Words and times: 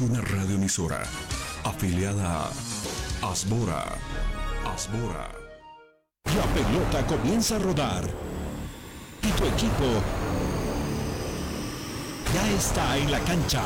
Una 0.00 0.20
radioemisora 0.20 1.02
afiliada 1.64 2.44
a 2.44 2.50
Asbora. 3.32 3.84
Asbora. 4.64 5.28
La 6.24 6.44
pelota 6.54 7.04
comienza 7.04 7.56
a 7.56 7.58
rodar 7.58 8.04
y 9.22 9.28
tu 9.28 9.44
equipo 9.44 10.00
ya 12.32 12.48
está 12.50 12.96
en 12.96 13.10
la 13.10 13.18
cancha. 13.20 13.62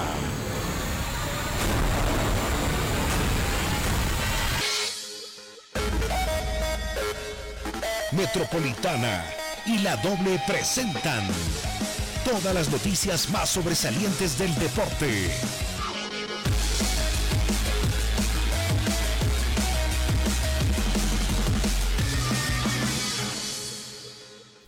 Metropolitana 8.12 9.24
y 9.66 9.78
la 9.80 9.96
doble 9.96 10.40
presentan 10.46 11.26
todas 12.24 12.54
las 12.54 12.70
noticias 12.70 13.28
más 13.28 13.50
sobresalientes 13.50 14.38
del 14.38 14.54
deporte. 14.54 15.30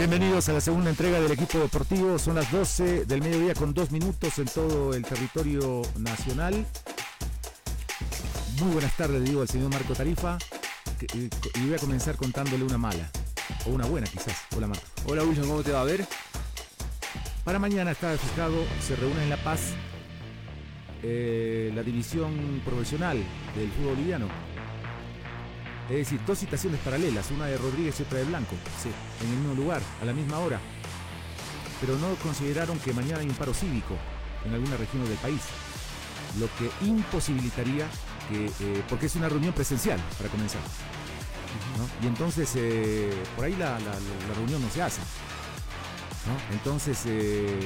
Bienvenidos 0.00 0.48
a 0.48 0.54
la 0.54 0.62
segunda 0.62 0.88
entrega 0.88 1.20
del 1.20 1.30
equipo 1.30 1.58
deportivo. 1.58 2.18
Son 2.18 2.34
las 2.34 2.50
12 2.50 3.04
del 3.04 3.20
mediodía 3.20 3.52
con 3.52 3.74
dos 3.74 3.90
minutos 3.90 4.38
en 4.38 4.46
todo 4.46 4.94
el 4.94 5.04
territorio 5.04 5.82
nacional. 5.98 6.64
Muy 8.62 8.72
buenas 8.72 8.96
tardes, 8.96 9.22
digo 9.22 9.42
al 9.42 9.48
señor 9.48 9.70
Marco 9.70 9.92
Tarifa. 9.92 10.38
que- 10.98 11.06
Y 11.60 11.66
voy 11.66 11.74
a 11.74 11.78
comenzar 11.78 12.16
contándole 12.16 12.64
una 12.64 12.78
mala. 12.78 13.10
O 13.66 13.70
una 13.72 13.84
buena, 13.84 14.06
quizás. 14.06 14.38
Hola, 14.56 14.68
Marco. 14.68 14.86
Hola 15.04 15.22
Wilson, 15.22 15.46
¿cómo 15.48 15.62
te 15.62 15.72
va 15.72 15.82
a 15.82 15.84
ver? 15.84 16.06
Para 17.44 17.58
mañana 17.58 17.90
está 17.90 18.16
fijado, 18.16 18.56
se 18.86 18.96
reúne 18.96 19.22
en 19.24 19.28
La 19.28 19.36
Paz 19.36 19.60
eh, 21.02 21.72
la 21.74 21.82
división 21.82 22.62
profesional 22.64 23.18
del 23.54 23.70
fútbol 23.72 23.96
boliviano. 23.96 24.28
Es 25.90 25.96
decir, 25.96 26.20
dos 26.24 26.38
citaciones 26.38 26.78
paralelas, 26.80 27.32
una 27.32 27.46
de 27.46 27.58
Rodríguez 27.58 27.98
y 27.98 28.04
otra 28.04 28.18
de 28.20 28.24
Blanco, 28.24 28.54
sí, 28.80 28.90
en 29.24 29.28
el 29.28 29.38
mismo 29.38 29.54
lugar, 29.54 29.82
a 30.00 30.04
la 30.04 30.12
misma 30.12 30.38
hora. 30.38 30.60
Pero 31.80 31.96
no 31.98 32.14
consideraron 32.22 32.78
que 32.78 32.92
mañana 32.92 33.18
hay 33.18 33.28
un 33.28 33.34
paro 33.34 33.52
cívico 33.52 33.96
en 34.44 34.54
algunas 34.54 34.78
regiones 34.78 35.08
del 35.08 35.18
país, 35.18 35.40
lo 36.38 36.46
que 36.56 36.86
imposibilitaría 36.86 37.88
que, 38.28 38.46
eh, 38.46 38.84
porque 38.88 39.06
es 39.06 39.16
una 39.16 39.28
reunión 39.28 39.52
presencial, 39.52 39.98
para 40.16 40.30
comenzar. 40.30 40.60
Y 42.00 42.06
entonces, 42.06 42.52
eh, 42.54 43.12
por 43.34 43.46
ahí 43.46 43.56
la, 43.56 43.76
reunión 44.36 44.62
no 44.62 44.70
se 44.70 44.82
hace. 44.82 45.00
Entonces, 46.52 47.02
eh, 47.06 47.58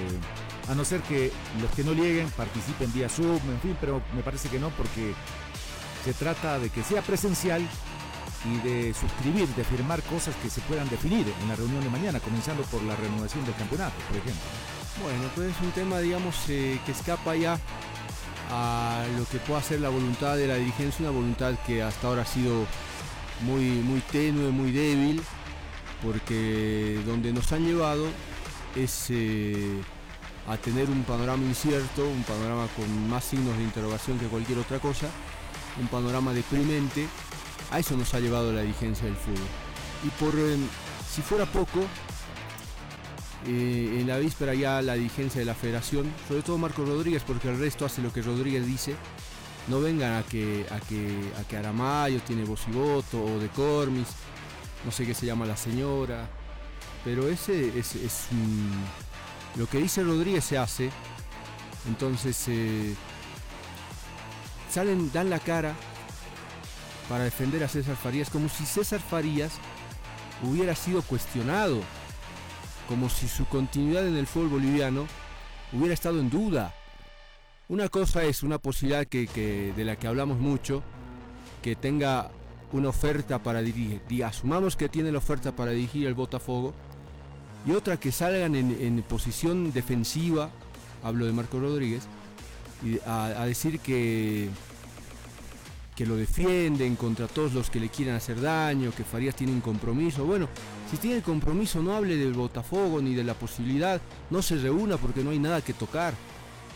a 0.70 0.74
no 0.74 0.86
ser 0.86 1.02
que 1.02 1.30
los 1.60 1.70
que 1.72 1.84
no 1.84 1.92
lleguen 1.92 2.30
participen 2.30 2.90
vía 2.94 3.10
Zoom, 3.10 3.40
en 3.50 3.60
fin, 3.60 3.76
pero 3.78 4.00
me 4.16 4.22
parece 4.22 4.48
que 4.48 4.58
no, 4.58 4.70
porque 4.70 5.12
se 6.06 6.14
trata 6.14 6.58
de 6.58 6.70
que 6.70 6.82
sea 6.82 7.02
presencial 7.02 7.68
y 8.44 8.68
de 8.68 8.94
suscribir, 8.94 9.48
de 9.48 9.64
firmar 9.64 10.02
cosas 10.02 10.34
que 10.42 10.50
se 10.50 10.60
puedan 10.62 10.88
definir 10.88 11.26
en 11.42 11.48
la 11.48 11.56
reunión 11.56 11.82
de 11.82 11.90
mañana, 11.90 12.20
comenzando 12.20 12.62
por 12.64 12.82
la 12.82 12.96
renovación 12.96 13.44
del 13.44 13.54
campeonato, 13.54 13.94
por 14.08 14.16
ejemplo. 14.16 14.42
Bueno, 15.02 15.24
pues 15.34 15.50
es 15.50 15.60
un 15.62 15.70
tema, 15.72 15.98
digamos, 15.98 16.36
eh, 16.48 16.78
que 16.86 16.92
escapa 16.92 17.34
ya 17.34 17.58
a 18.50 19.04
lo 19.18 19.26
que 19.26 19.38
pueda 19.38 19.62
ser 19.62 19.80
la 19.80 19.88
voluntad 19.88 20.36
de 20.36 20.46
la 20.46 20.56
dirigencia, 20.56 21.00
una 21.00 21.10
voluntad 21.10 21.54
que 21.66 21.82
hasta 21.82 22.06
ahora 22.06 22.22
ha 22.22 22.26
sido 22.26 22.66
muy, 23.40 23.64
muy 23.64 24.00
tenue, 24.00 24.50
muy 24.50 24.70
débil, 24.70 25.22
porque 26.02 27.00
donde 27.06 27.32
nos 27.32 27.50
han 27.52 27.64
llevado 27.64 28.06
es 28.76 29.06
eh, 29.10 29.80
a 30.48 30.56
tener 30.56 30.90
un 30.90 31.02
panorama 31.04 31.42
incierto, 31.42 32.06
un 32.06 32.22
panorama 32.24 32.66
con 32.76 33.08
más 33.08 33.24
signos 33.24 33.56
de 33.56 33.64
interrogación 33.64 34.18
que 34.18 34.26
cualquier 34.26 34.58
otra 34.58 34.78
cosa, 34.78 35.08
un 35.80 35.88
panorama 35.88 36.32
deprimente. 36.32 37.06
A 37.70 37.78
eso 37.78 37.96
nos 37.96 38.14
ha 38.14 38.20
llevado 38.20 38.52
la 38.52 38.62
dirigencia 38.62 39.06
del 39.06 39.16
fútbol. 39.16 39.48
Y 40.04 40.08
por 40.22 40.34
eh, 40.38 40.56
si 41.10 41.22
fuera 41.22 41.46
poco, 41.46 41.80
eh, 43.46 43.98
en 44.00 44.06
la 44.06 44.18
víspera 44.18 44.54
ya 44.54 44.80
la 44.80 44.94
dirigencia 44.94 45.38
de 45.38 45.44
la 45.44 45.54
federación, 45.54 46.10
sobre 46.26 46.42
todo 46.42 46.56
Marco 46.58 46.84
Rodríguez, 46.84 47.22
porque 47.26 47.48
el 47.48 47.58
resto 47.58 47.84
hace 47.84 48.00
lo 48.00 48.12
que 48.12 48.22
Rodríguez 48.22 48.66
dice, 48.66 48.96
no 49.68 49.80
vengan 49.80 50.14
a 50.14 50.22
que, 50.22 50.66
a 50.70 50.80
que, 50.80 51.32
a 51.38 51.44
que 51.44 51.56
Aramayo 51.56 52.20
tiene 52.20 52.44
voz 52.44 52.62
y 52.68 52.72
voto, 52.72 53.22
o 53.22 53.38
de 53.38 53.48
Cormis, 53.48 54.08
no 54.84 54.90
sé 54.90 55.06
qué 55.06 55.14
se 55.14 55.26
llama 55.26 55.46
la 55.46 55.56
señora, 55.56 56.28
pero 57.04 57.28
ese 57.28 57.78
es, 57.78 58.28
lo 59.56 59.66
que 59.68 59.78
dice 59.78 60.02
Rodríguez 60.02 60.44
se 60.44 60.56
hace, 60.56 60.90
entonces 61.86 62.44
eh, 62.48 62.94
salen, 64.70 65.12
dan 65.12 65.28
la 65.28 65.38
cara 65.38 65.74
para 67.08 67.24
defender 67.24 67.62
a 67.64 67.68
César 67.68 67.96
Farías, 67.96 68.30
como 68.30 68.48
si 68.48 68.64
César 68.64 69.00
Farías 69.00 69.52
hubiera 70.42 70.74
sido 70.74 71.02
cuestionado, 71.02 71.80
como 72.88 73.08
si 73.08 73.28
su 73.28 73.46
continuidad 73.46 74.06
en 74.06 74.16
el 74.16 74.26
fútbol 74.26 74.48
boliviano 74.48 75.06
hubiera 75.72 75.94
estado 75.94 76.20
en 76.20 76.30
duda. 76.30 76.74
Una 77.68 77.88
cosa 77.88 78.24
es 78.24 78.42
una 78.42 78.58
posibilidad 78.58 79.06
que, 79.06 79.72
de 79.74 79.84
la 79.84 79.96
que 79.96 80.06
hablamos 80.06 80.38
mucho, 80.38 80.82
que 81.62 81.76
tenga 81.76 82.30
una 82.72 82.88
oferta 82.88 83.42
para 83.42 83.62
dirigir, 83.62 84.02
y 84.08 84.22
asumamos 84.22 84.76
que 84.76 84.88
tiene 84.88 85.12
la 85.12 85.18
oferta 85.18 85.52
para 85.52 85.70
dirigir 85.70 86.06
el 86.06 86.14
Botafogo, 86.14 86.74
y 87.66 87.72
otra 87.72 87.98
que 87.98 88.12
salgan 88.12 88.54
en, 88.54 89.02
posición 89.02 89.72
defensiva, 89.72 90.50
hablo 91.02 91.24
de 91.24 91.32
Marco 91.32 91.58
Rodríguez, 91.58 92.06
y 92.82 92.98
a 93.06 93.46
decir 93.46 93.80
que, 93.80 94.50
que 95.94 96.06
lo 96.06 96.16
defienden 96.16 96.96
contra 96.96 97.28
todos 97.28 97.52
los 97.54 97.70
que 97.70 97.78
le 97.80 97.88
quieran 97.88 98.16
hacer 98.16 98.40
daño, 98.40 98.90
que 98.96 99.04
Farías 99.04 99.36
tiene 99.36 99.52
un 99.52 99.60
compromiso. 99.60 100.24
Bueno, 100.24 100.48
si 100.90 100.96
tiene 100.96 101.16
el 101.18 101.22
compromiso 101.22 101.82
no 101.82 101.94
hable 101.94 102.16
del 102.16 102.32
Botafogo 102.32 103.00
ni 103.00 103.14
de 103.14 103.22
la 103.24 103.34
posibilidad, 103.34 104.00
no 104.30 104.42
se 104.42 104.56
reúna 104.56 104.96
porque 104.96 105.22
no 105.22 105.30
hay 105.30 105.38
nada 105.38 105.60
que 105.60 105.72
tocar. 105.72 106.14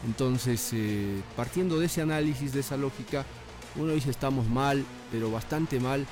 Entonces, 0.06 0.70
eh, 0.72 1.20
partiendo 1.36 1.80
de 1.80 1.86
ese 1.86 2.00
análisis, 2.02 2.52
de 2.52 2.60
esa 2.60 2.76
lógica, 2.76 3.24
uno 3.76 3.92
dice 3.92 4.10
estamos 4.10 4.48
mal, 4.48 4.84
pero 5.10 5.30
bastante 5.32 5.80
mal. 5.80 6.06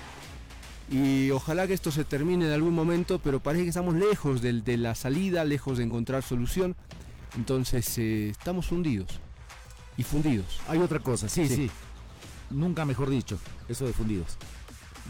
Y 0.90 1.30
ojalá 1.30 1.66
que 1.66 1.74
esto 1.74 1.90
se 1.92 2.04
termine 2.04 2.46
en 2.46 2.52
algún 2.52 2.74
momento, 2.74 3.20
pero 3.20 3.40
parece 3.40 3.64
que 3.64 3.68
estamos 3.70 3.94
lejos 3.94 4.40
del- 4.40 4.62
de, 4.64 4.76
la 4.76 4.94
salida, 4.94 5.44
lejos 5.44 5.78
de 5.78 5.84
encontrar 5.84 6.22
solución. 6.22 6.76
Entonces, 7.36 7.98
eh, 7.98 8.30
estamos 8.30 8.70
hundidos 8.72 9.20
y 9.96 10.02
fundidos. 10.02 10.60
Hay 10.68 10.78
otra 10.78 11.00
cosa, 11.00 11.28
sí, 11.28 11.46
Sí. 11.48 11.54
sí. 11.56 11.70
Nunca 12.50 12.84
mejor 12.84 13.10
dicho, 13.10 13.38
eso 13.68 13.86
de 13.86 13.92
fundidos. 13.92 14.36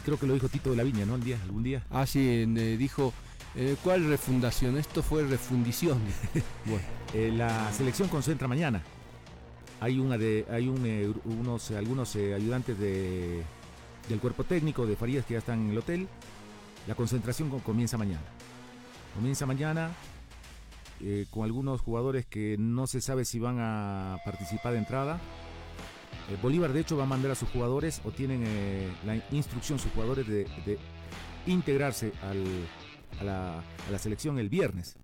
Creo 0.04 0.18
que 0.18 0.26
lo 0.26 0.34
dijo 0.34 0.48
Tito 0.48 0.70
de 0.70 0.76
la 0.76 0.82
Viña, 0.84 1.04
¿no? 1.06 1.16
El 1.16 1.24
día, 1.24 1.38
algún 1.42 1.62
día. 1.62 1.84
Ah, 1.90 2.06
sí, 2.06 2.20
eh, 2.46 2.76
dijo, 2.78 3.12
eh, 3.54 3.76
¿cuál 3.82 4.08
refundación? 4.08 4.76
Esto 4.76 5.02
fue 5.02 5.24
refundición. 5.24 5.98
bueno, 6.66 6.84
Eh, 7.14 7.32
la 7.34 7.72
selección 7.72 8.08
concentra 8.08 8.46
mañana. 8.48 8.82
Hay 9.80 9.98
una 9.98 10.16
de, 10.16 10.46
hay 10.50 10.68
un, 10.68 11.14
unos, 11.24 11.70
algunos 11.72 12.16
ayudantes 12.16 12.78
de, 12.78 13.42
del 14.08 14.18
cuerpo 14.20 14.44
técnico 14.44 14.86
de 14.86 14.96
Farías 14.96 15.24
que 15.26 15.34
ya 15.34 15.38
están 15.38 15.60
en 15.66 15.70
el 15.70 15.78
hotel. 15.78 16.08
La 16.86 16.94
concentración 16.94 17.50
co- 17.50 17.58
comienza 17.58 17.98
mañana. 17.98 18.22
Comienza 19.14 19.44
mañana 19.46 19.90
con 21.30 21.44
algunos 21.44 21.80
jugadores 21.82 22.24
que 22.24 22.56
no 22.58 22.86
se 22.86 23.00
sabe 23.02 23.24
si 23.26 23.38
van 23.38 23.58
a 23.60 24.16
participar 24.24 24.72
de 24.72 24.78
entrada. 24.78 25.20
Eh, 26.31 26.37
Bolívar 26.43 26.73
de 26.73 26.81
hecho 26.81 26.96
va 26.96 27.05
a 27.05 27.06
mandar 27.06 27.31
a 27.31 27.34
sus 27.34 27.49
jugadores 27.50 28.00
o 28.05 28.11
tienen 28.11 28.43
eh, 28.46 28.88
la 29.05 29.17
instrucción 29.31 29.78
sus 29.78 29.93
jugadores 29.93 30.26
de, 30.26 30.46
integrarse 31.46 32.12
a, 32.23 33.25
la, 33.25 33.99
selección 33.99 34.38
el 34.38 34.49
viernes. 34.49 34.96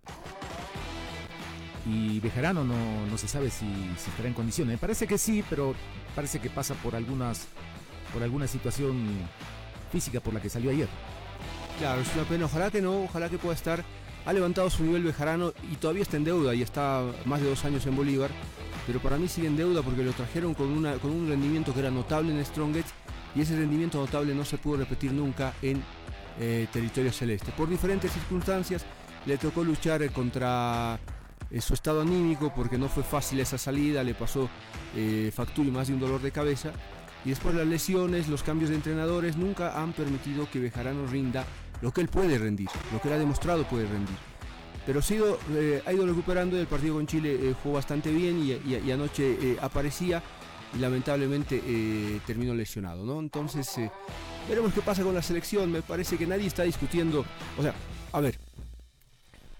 Y 1.87 2.21
Bejarano 2.21 2.65
no, 2.65 3.07
no 3.07 3.19
se 3.19 3.29
sabe 3.29 3.51
si, 3.51 3.67
si 3.97 4.11
estará 4.11 4.29
en 4.29 4.35
condiciones. 4.35 4.75
Me 4.75 4.79
parece 4.79 5.07
que 5.07 5.19
sí, 5.19 5.45
pero 5.49 5.75
parece 6.15 6.41
que 6.41 6.51
pasa 6.51 6.75
por 6.75 6.95
algunas 6.95 7.49
por 8.13 8.23
alguna 8.23 8.47
situación 8.47 9.07
física 9.91 10.21
por 10.21 10.35
la 10.35 10.41
que 10.41 10.51
salió 10.51 10.71
ayer. 10.71 10.89
claro, 11.79 12.03
es 12.03 12.15
una 12.15 12.25
pena. 12.25 12.45
Ojalá 12.47 12.71
que 12.71 12.83
no, 12.83 13.05
ojalá 13.05 13.29
que 13.29 13.39
pueda 13.39 13.55
estar. 13.55 13.85
ha 14.25 14.33
levantado 14.33 14.71
su 14.71 14.85
nivel 14.85 15.03
Bejarano 15.03 15.53
y 15.71 15.77
todavía 15.77 16.03
está 16.03 16.17
en 16.17 16.25
deuda 16.25 16.55
y 16.55 16.63
está 16.63 17.03
más 17.25 17.41
de 17.41 17.49
dos 17.49 17.65
años 17.65 17.87
en 17.87 17.97
Bolívar, 17.97 18.31
pero 18.87 19.01
para 19.01 19.17
mí 19.17 19.29
sigue 19.29 19.47
en 19.47 19.57
deuda 19.57 19.83
porque 19.83 20.03
lo 20.03 20.13
trajeron 20.13 20.55
con, 20.55 20.69
una, 20.69 20.95
con 20.95 21.11
un 21.11 21.29
rendimiento 21.29 21.73
que 21.73 21.81
era 21.81 21.91
notable 21.91 22.33
en 22.33 22.45
Strongest 22.45 22.89
y 23.35 23.41
ese 23.41 23.57
rendimiento 23.57 23.99
notable 23.99 24.35
no 24.35 24.45
se 24.45 24.59
pudo 24.59 24.79
repetir 24.79 25.13
nunca 25.13 25.55
en 25.63 25.83
eh, 26.41 26.67
territorio 26.73 27.13
celeste. 27.13 27.53
Por 27.53 27.69
diferentes 27.69 28.13
circunstancias 28.13 28.85
le 29.27 29.39
tocó 29.39 29.63
luchar 29.63 30.11
contra 30.13 30.99
eh, 31.51 31.61
su 31.61 31.75
estado 31.75 32.01
anímico 32.01 32.53
porque 32.55 32.79
no 32.79 32.89
fue 32.89 33.03
fácil 33.03 33.41
esa 33.41 33.59
salida, 33.59 34.03
le 34.03 34.15
pasó 34.15 34.49
eh, 34.97 35.31
factura 35.35 35.69
y 35.69 35.73
más 35.73 35.89
de 35.89 35.95
un 35.95 36.01
dolor 36.01 36.21
de 36.21 36.33
cabeza. 36.33 36.73
Y 37.25 37.31
después 37.31 37.55
las 37.55 37.67
lesiones, 37.67 38.29
los 38.29 38.43
cambios 38.43 38.71
de 38.71 38.77
entrenadores 38.77 39.37
nunca 39.37 39.81
han 39.81 39.93
permitido 39.93 40.49
que 40.51 40.59
Bejarano 40.59 41.07
rinda 41.07 41.45
lo 41.81 41.93
que 41.93 42.01
él 42.01 42.09
puede 42.09 42.37
rendir, 42.39 42.69
lo 42.93 43.01
que 43.01 43.09
él 43.09 43.15
ha 43.15 43.19
demostrado 43.19 43.65
puede 43.65 43.87
rendir. 43.87 44.32
Pero 44.85 44.99
ha, 44.99 45.03
sido, 45.03 45.39
ha 45.87 45.93
ido 45.93 46.07
recuperando, 46.07 46.59
el 46.59 46.67
partido 46.67 46.95
con 46.95 47.07
Chile 47.07 47.55
jugó 47.63 47.77
bastante 47.77 48.11
bien 48.11 48.43
y, 48.43 48.91
anoche 48.91 49.57
aparecía 49.61 50.23
y 50.75 50.79
lamentablemente 50.79 51.63
terminó 52.27 52.55
lesionado. 52.55 53.05
¿no? 53.05 53.21
Entonces 53.21 53.69
veremos 54.49 54.75
qué 54.75 54.83
pasa 54.83 55.03
con 55.03 55.15
la 55.15 55.23
selección, 55.23 55.71
me 55.71 55.83
parece 55.83 56.17
que 56.17 56.27
nadie 56.27 56.47
está 56.47 56.65
discutiendo, 56.65 57.25
o 57.59 57.63
sea, 57.63 57.75
a 58.13 58.21
ver, 58.21 58.39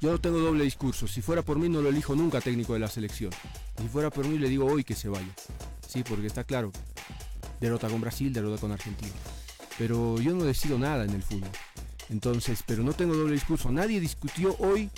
yo 0.03 0.11
no 0.11 0.19
tengo 0.19 0.41
doble 0.41 0.65
discurso. 0.65 1.07
Si 1.07 1.23
fuera 1.23 1.43
por 1.43 1.61
mí 1.61 1.69
no 1.69 1.81
lo 1.81 1.89
elijo 1.89 2.17
nunca 2.17 2.41
técnico 2.41 2.73
de 2.73 2.81
la 2.81 2.89
selección. 2.89 3.31
Si 3.81 3.87
fuera 3.87 4.11
por 4.11 4.27
mí 4.27 4.37
le 4.37 4.49
digo 4.49 4.67
hoy 4.67 4.83
que 4.83 4.97
se 4.97 5.09
vaya. 5.09 5.33
Sí, 5.87 6.03
porque 6.03 6.27
está 6.27 6.43
claro. 6.43 6.73
Derrota 7.61 7.89
con 7.89 8.01
Brasil, 8.01 8.33
derrota 8.33 8.61
con 8.61 8.73
Argentina. 8.73 9.13
Pero 9.79 10.21
yo 10.21 10.35
no 10.35 10.43
decido 10.43 10.77
nada 10.77 11.05
en 11.05 11.11
el 11.11 11.23
fútbol. 11.23 11.51
Entonces, 12.11 12.65
pero 12.67 12.83
no 12.83 12.95
tengo 12.95 13.15
doble 13.15 13.35
discurso. 13.35 13.71
Nadie 13.71 14.01
discutió 14.01 14.57
hoy 14.59 14.91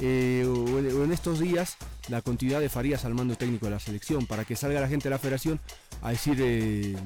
eh, 0.00 0.44
o, 0.46 0.78
en, 0.78 1.12
estos 1.12 1.40
días 1.40 1.76
la 2.08 2.22
continuidad 2.22 2.60
de 2.60 2.68
Farías 2.68 3.04
al 3.04 3.14
mando 3.14 3.36
técnico 3.36 3.66
de 3.66 3.72
la 3.72 3.80
selección 3.80 4.26
para 4.26 4.44
que 4.44 4.56
salga 4.56 4.80
la 4.80 4.88
gente 4.88 5.04
de 5.04 5.10
la 5.10 5.18
federación 5.18 5.60
a 6.02 6.10
decir 6.10 6.36
eh, 6.40 6.96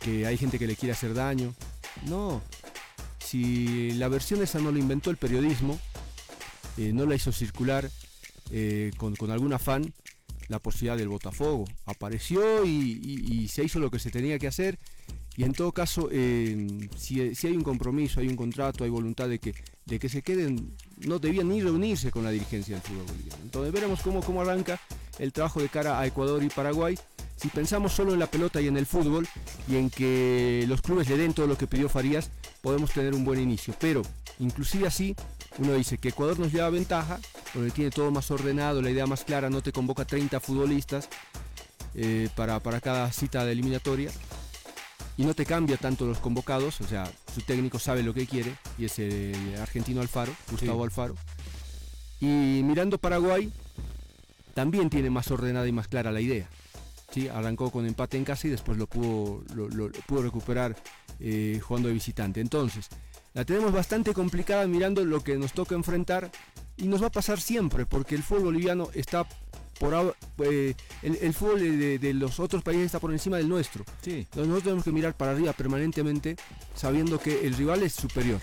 que 0.00 0.26
hay 0.26 0.36
gente 0.36 0.58
que 0.58 0.66
le 0.66 0.76
quiere 0.76 0.92
hacer 0.92 1.14
daño. 1.14 1.54
No. 2.06 2.42
Si 3.18 3.92
la 3.92 4.08
versión 4.08 4.42
esa 4.42 4.58
no 4.58 4.72
la 4.72 4.78
inventó 4.78 5.10
el 5.10 5.16
periodismo, 5.16 5.78
eh, 6.76 6.92
no 6.92 7.06
la 7.06 7.14
hizo 7.14 7.32
circular 7.32 7.90
eh, 8.50 8.90
con, 8.96 9.14
algún 9.30 9.52
afán 9.52 9.94
la 10.48 10.58
posibilidad 10.58 10.96
del 10.96 11.08
Botafogo. 11.08 11.64
Apareció 11.86 12.64
y, 12.64 13.48
se 13.48 13.64
hizo 13.64 13.78
lo 13.78 13.90
que 13.90 13.98
se 13.98 14.10
tenía 14.10 14.38
que 14.38 14.48
hacer. 14.48 14.78
Y 15.36 15.44
en 15.44 15.52
todo 15.52 15.72
caso, 15.72 16.08
eh, 16.12 16.88
si, 16.96 17.20
hay 17.20 17.56
un 17.56 17.62
compromiso, 17.62 18.20
hay 18.20 18.28
un 18.28 18.36
contrato, 18.36 18.84
hay 18.84 18.90
voluntad 18.90 19.28
de 19.28 19.38
que, 19.38 19.54
de 19.86 19.98
que 19.98 20.08
se 20.08 20.22
queden, 20.22 20.74
no 20.98 21.18
debían 21.18 21.48
ni 21.48 21.62
reunirse 21.62 22.10
con 22.10 22.24
la 22.24 22.30
dirigencia 22.30 22.74
del 22.74 22.82
fútbol 22.82 23.06
boliviano. 23.06 23.42
Entonces 23.42 23.72
veremos 23.72 24.02
cómo, 24.02 24.20
cómo 24.22 24.42
arranca 24.42 24.78
el 25.18 25.32
trabajo 25.32 25.60
de 25.60 25.68
cara 25.68 25.98
a 25.98 26.06
Ecuador 26.06 26.42
y 26.42 26.48
Paraguay. 26.48 26.98
Si 27.36 27.48
pensamos 27.48 27.92
solo 27.92 28.12
en 28.12 28.18
la 28.18 28.26
pelota 28.26 28.60
y 28.60 28.68
en 28.68 28.76
el 28.76 28.86
fútbol 28.86 29.26
y 29.66 29.76
en 29.76 29.88
que 29.90 30.64
los 30.68 30.82
clubes 30.82 31.08
le 31.08 31.16
den 31.16 31.32
todo 31.32 31.46
lo 31.46 31.56
que 31.56 31.66
pidió 31.66 31.88
Farías, 31.88 32.30
podemos 32.60 32.92
tener 32.92 33.14
un 33.14 33.24
buen 33.24 33.40
inicio. 33.40 33.74
Pero 33.80 34.02
inclusive 34.38 34.86
así, 34.86 35.16
uno 35.58 35.72
dice 35.74 35.96
que 35.96 36.10
Ecuador 36.10 36.38
nos 36.38 36.52
lleva 36.52 36.68
ventaja, 36.68 37.18
donde 37.54 37.70
tiene 37.70 37.90
todo 37.90 38.10
más 38.10 38.30
ordenado, 38.30 38.82
la 38.82 38.90
idea 38.90 39.06
más 39.06 39.24
clara, 39.24 39.48
no 39.48 39.62
te 39.62 39.72
convoca 39.72 40.04
30 40.04 40.40
futbolistas 40.40 41.08
eh, 41.94 42.28
para, 42.36 42.60
cada 42.80 43.10
cita 43.12 43.44
de 43.44 43.52
eliminatoria 43.52 44.10
y 45.16 45.24
no 45.24 45.34
te 45.34 45.44
cambia 45.44 45.76
tanto 45.76 46.06
los 46.06 46.18
convocados, 46.18 46.80
o 46.80 46.86
sea, 46.86 47.10
su 47.34 47.42
técnico 47.42 47.78
sabe 47.78 48.02
lo 48.02 48.14
que 48.14 48.26
quiere 48.26 48.56
y 48.78 48.86
es 48.86 48.98
el 48.98 49.34
argentino 49.60 50.00
Alfaro, 50.00 50.32
Gustavo 50.50 50.84
Alfaro. 50.84 51.14
Y 52.20 52.62
mirando 52.62 52.98
Paraguay, 52.98 53.52
también 54.54 54.90
tiene 54.90 55.10
más 55.10 55.30
ordenada 55.30 55.66
y 55.66 55.72
más 55.72 55.88
clara 55.88 56.12
la 56.12 56.20
idea. 56.20 56.48
¿sí? 57.10 57.28
Arrancó 57.28 57.70
con 57.70 57.86
empate 57.86 58.16
en 58.16 58.24
casa 58.24 58.46
y 58.46 58.50
después 58.50 58.78
lo 58.78 58.86
pudo, 58.86 59.42
lo, 59.54 59.90
pudo 60.06 60.22
recuperar 60.22 60.76
eh, 61.20 61.60
jugando 61.62 61.88
de 61.88 61.94
visitante. 61.94 62.40
Entonces, 62.40 62.88
la 63.34 63.44
tenemos 63.44 63.72
bastante 63.72 64.14
complicada 64.14 64.66
mirando 64.66 65.04
lo 65.04 65.22
que 65.22 65.36
nos 65.36 65.52
toca 65.52 65.74
enfrentar 65.74 66.30
y 66.76 66.86
nos 66.86 67.02
va 67.02 67.08
a 67.08 67.12
pasar 67.12 67.40
siempre 67.40 67.86
porque 67.86 68.14
el 68.14 68.22
fútbol 68.22 68.44
boliviano 68.44 68.88
está 68.94 69.26
por 69.82 70.14
eh, 70.44 70.74
el, 71.02 71.34
fútbol 71.34 71.58
de, 71.98 72.14
los 72.14 72.38
otros 72.38 72.62
países 72.62 72.86
está 72.86 73.00
por 73.00 73.10
encima 73.10 73.38
del 73.38 73.48
nuestro. 73.48 73.84
Sí. 74.00 74.28
nosotros 74.36 74.62
tenemos 74.62 74.84
que 74.84 74.92
mirar 74.92 75.14
para 75.14 75.32
arriba 75.32 75.52
permanentemente 75.52 76.36
sabiendo 76.76 77.18
que 77.18 77.44
el 77.44 77.54
rival 77.54 77.82
es 77.82 77.92
superior 77.92 78.40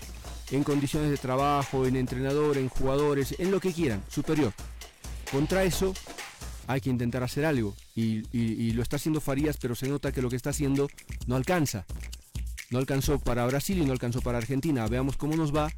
en 0.50 0.62
condiciones 0.64 1.10
de 1.10 1.16
trabajo, 1.16 1.86
en 1.86 1.96
entrenador, 1.96 2.58
en 2.58 2.68
jugadores, 2.68 3.34
en 3.38 3.50
lo 3.50 3.58
que 3.58 3.72
quieran, 3.72 4.02
superior. 4.10 4.52
Contra 5.32 5.64
eso 5.64 5.94
hay 6.66 6.82
que 6.82 6.90
intentar 6.90 7.22
hacer 7.22 7.46
algo 7.46 7.74
y, 7.94 8.22
y 8.36 8.72
lo 8.72 8.82
está 8.82 8.96
haciendo 8.96 9.22
Farías, 9.22 9.56
pero 9.56 9.74
se 9.74 9.88
nota 9.88 10.12
que 10.12 10.20
lo 10.20 10.28
que 10.28 10.36
está 10.36 10.50
haciendo 10.50 10.90
no 11.26 11.36
alcanza. 11.36 11.86
No 12.68 12.78
alcanzó 12.78 13.18
para 13.18 13.46
Brasil 13.46 13.78
y 13.78 13.86
no 13.86 13.92
alcanzó 13.92 14.20
para 14.20 14.36
Argentina. 14.36 14.86
Veamos 14.88 15.16
cómo 15.16 15.36
nos 15.36 15.56
va 15.56 15.72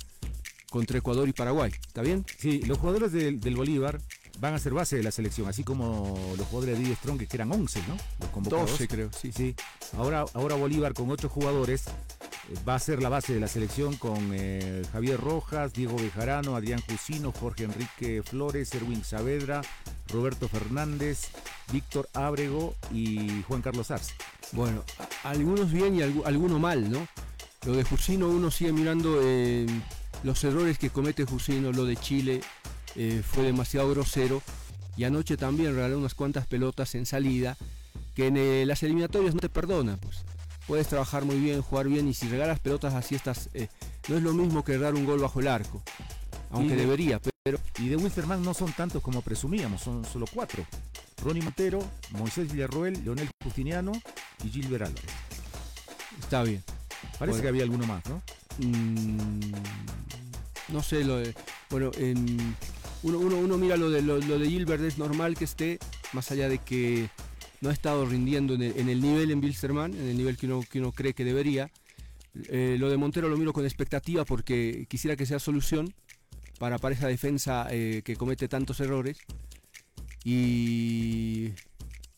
contra 0.73 0.99
Ecuador 0.99 1.29
y 1.29 1.33
Paraguay. 1.33 1.71
¿Está 1.87 2.03
bien? 2.03 2.25
Sí, 2.39 2.63
los 2.63 2.79
jugadores 2.79 3.13
del, 3.13 3.55
Bolívar 3.55 4.01
van 4.43 4.55
a 4.55 4.59
ser 4.59 4.75
base 4.75 4.97
de 4.97 5.05
la 5.05 5.13
selección, 5.13 5.49
así 5.49 5.63
como 5.63 6.19
los 6.37 6.49
jugadores 6.49 6.77
de 6.77 6.97
Strong 6.97 7.29
que 7.29 7.37
eran 7.37 7.53
11, 7.53 7.81
¿no? 7.87 7.97
Los 8.19 8.31
convocados. 8.31 8.73
12 8.73 8.89
creo, 8.89 9.11
sí. 9.13 9.31
Sí. 9.31 9.55
Ahora, 9.97 10.25
ahora 10.35 10.57
Bolívar 10.57 10.95
con 10.95 11.09
ocho 11.13 11.29
jugadores 11.29 11.85
eh, 11.87 12.55
va 12.69 12.75
a 12.75 12.79
ser 12.81 13.01
la 13.01 13.09
base 13.09 13.33
de 13.35 13.39
la 13.39 13.47
selección 13.47 13.95
con 13.97 14.33
eh, 14.33 14.83
Javier 14.93 15.21
Rojas, 15.21 15.73
Diego 15.73 15.95
Bejarano, 15.97 16.57
Adrián 16.57 16.83
Jusino, 16.91 17.31
Jorge 17.31 17.63
Enrique 17.63 18.25
Flores, 18.25 18.75
Erwin 18.75 19.05
Saavedra, 19.05 19.63
Roberto 20.09 20.49
Fernández, 20.49 21.29
Víctor 21.73 22.09
Ábrego 22.13 22.75
y 22.93 23.45
Juan 23.47 23.63
Carlos 23.63 23.93
Arce. 23.93 24.13
Bueno, 24.51 24.83
algunos 25.23 25.71
bien 25.71 25.95
y 25.95 26.03
algunos 26.03 26.59
mal, 26.59 26.91
¿no? 26.91 27.07
Lo 27.65 27.75
de 27.75 27.85
Jusino 27.85 28.27
uno 28.27 28.51
sigue 28.51 28.73
mirando 28.73 29.21
eh, 29.23 29.67
los 30.25 30.43
errores 30.43 30.79
que 30.79 30.91
comete 30.91 31.25
Jusino, 31.27 31.71
lo 31.71 31.85
de 31.85 31.97
Chile 31.97 32.41
eh, 32.97 33.23
fue 33.25 33.45
demasiado 33.45 33.91
grosero 33.91 34.43
y 34.97 35.05
anoche 35.05 35.37
también 35.37 35.75
regaló 35.75 35.99
unas 35.99 36.15
cuantas 36.15 36.47
pelotas 36.47 36.95
en 36.95 37.07
salida 37.07 37.57
que 38.15 38.27
en 38.27 38.37
eh, 38.37 38.65
las 38.67 38.83
eliminatorias 38.83 39.35
no 39.35 39.41
te 39.41 39.49
perdonan, 39.49 39.99
pues. 39.99 40.25
Puedes 40.67 40.87
trabajar 40.87 41.25
muy 41.25 41.41
bien, 41.41 41.61
jugar 41.61 41.89
bien 41.89 42.07
y 42.09 42.15
si 42.15 42.29
regalas 42.29 42.61
pelotas 42.61 42.95
así 42.95 43.17
estás, 43.17 43.51
no 44.09 44.17
es 44.17 44.23
lo 44.23 44.33
mismo 44.33 44.65
que 44.65 44.79
dar 44.79 44.95
un 44.95 45.05
gol 45.05 45.19
bajo 45.19 45.41
el 45.41 45.49
arco, 45.49 45.83
aunque 46.51 46.77
debería, 46.77 47.19
pero... 47.19 47.59
Y 47.79 47.89
de 47.89 47.97
Wilstermann 47.97 48.45
no 48.45 48.55
son 48.55 48.73
tantos 48.73 49.03
como 49.03 49.23
presumíamos, 49.23 49.83
son 49.83 50.05
solo 50.05 50.27
cuatro. 50.33 50.65
Ronnie 51.23 51.43
Montero, 51.43 51.85
Moisés 52.11 52.53
Villarroel, 52.53 53.03
Leonel 53.03 53.29
Justiniano 53.43 53.93
y 54.45 54.49
Gilbert 54.49 54.87
Álvarez. 54.87 55.11
Está 56.21 56.45
bien. 56.45 56.63
Parece 57.19 57.43
que 57.43 57.49
había 57.49 57.65
alguno 57.65 57.87
más, 57.87 58.05
¿no? 58.09 58.23
Mm, 58.59 59.53
no 60.69 60.83
sé, 60.83 61.05
lo 61.05 61.21
bueno, 61.71 61.91
uno, 63.03 63.59
mira 63.59 63.77
lo 63.77 63.91
de, 63.91 64.03
lo, 64.03 64.19
de 64.19 64.49
Gilbert, 64.49 64.83
es 64.83 64.99
normal 64.99 65.37
que 65.37 65.45
esté, 65.45 65.79
más 66.13 66.31
allá 66.31 66.49
de 66.49 66.59
que 66.59 67.09
no 67.61 67.71
ha 67.71 67.73
estado 67.73 68.07
rindiendo 68.07 68.55
en 68.55 68.89
el, 68.89 69.01
nivel 69.01 69.31
en 69.31 69.41
Bilsterman, 69.41 69.95
en 69.95 70.09
el 70.09 70.17
nivel 70.17 70.37
que 70.37 70.47
uno, 70.47 70.63
que 70.69 70.81
uno 70.81 70.93
cree 70.93 71.15
que 71.15 71.25
debería. 71.25 71.71
Eh, 72.49 72.77
lo 72.79 72.89
de 72.91 72.97
Montero 72.97 73.29
lo 73.29 73.37
miro 73.37 73.53
con 73.53 73.65
expectativa 73.65 74.25
porque 74.25 74.87
quisiera 74.89 75.17
que 75.17 75.27
sea 75.27 75.39
solución 75.39 75.95
para, 76.59 76.79
para 76.79 76.95
esa 76.95 77.07
defensa 77.09 77.67
eh, 77.71 78.03
que 78.05 78.17
comete 78.17 78.49
tantos 78.49 78.81
errores. 78.81 79.19
Y 80.25 81.53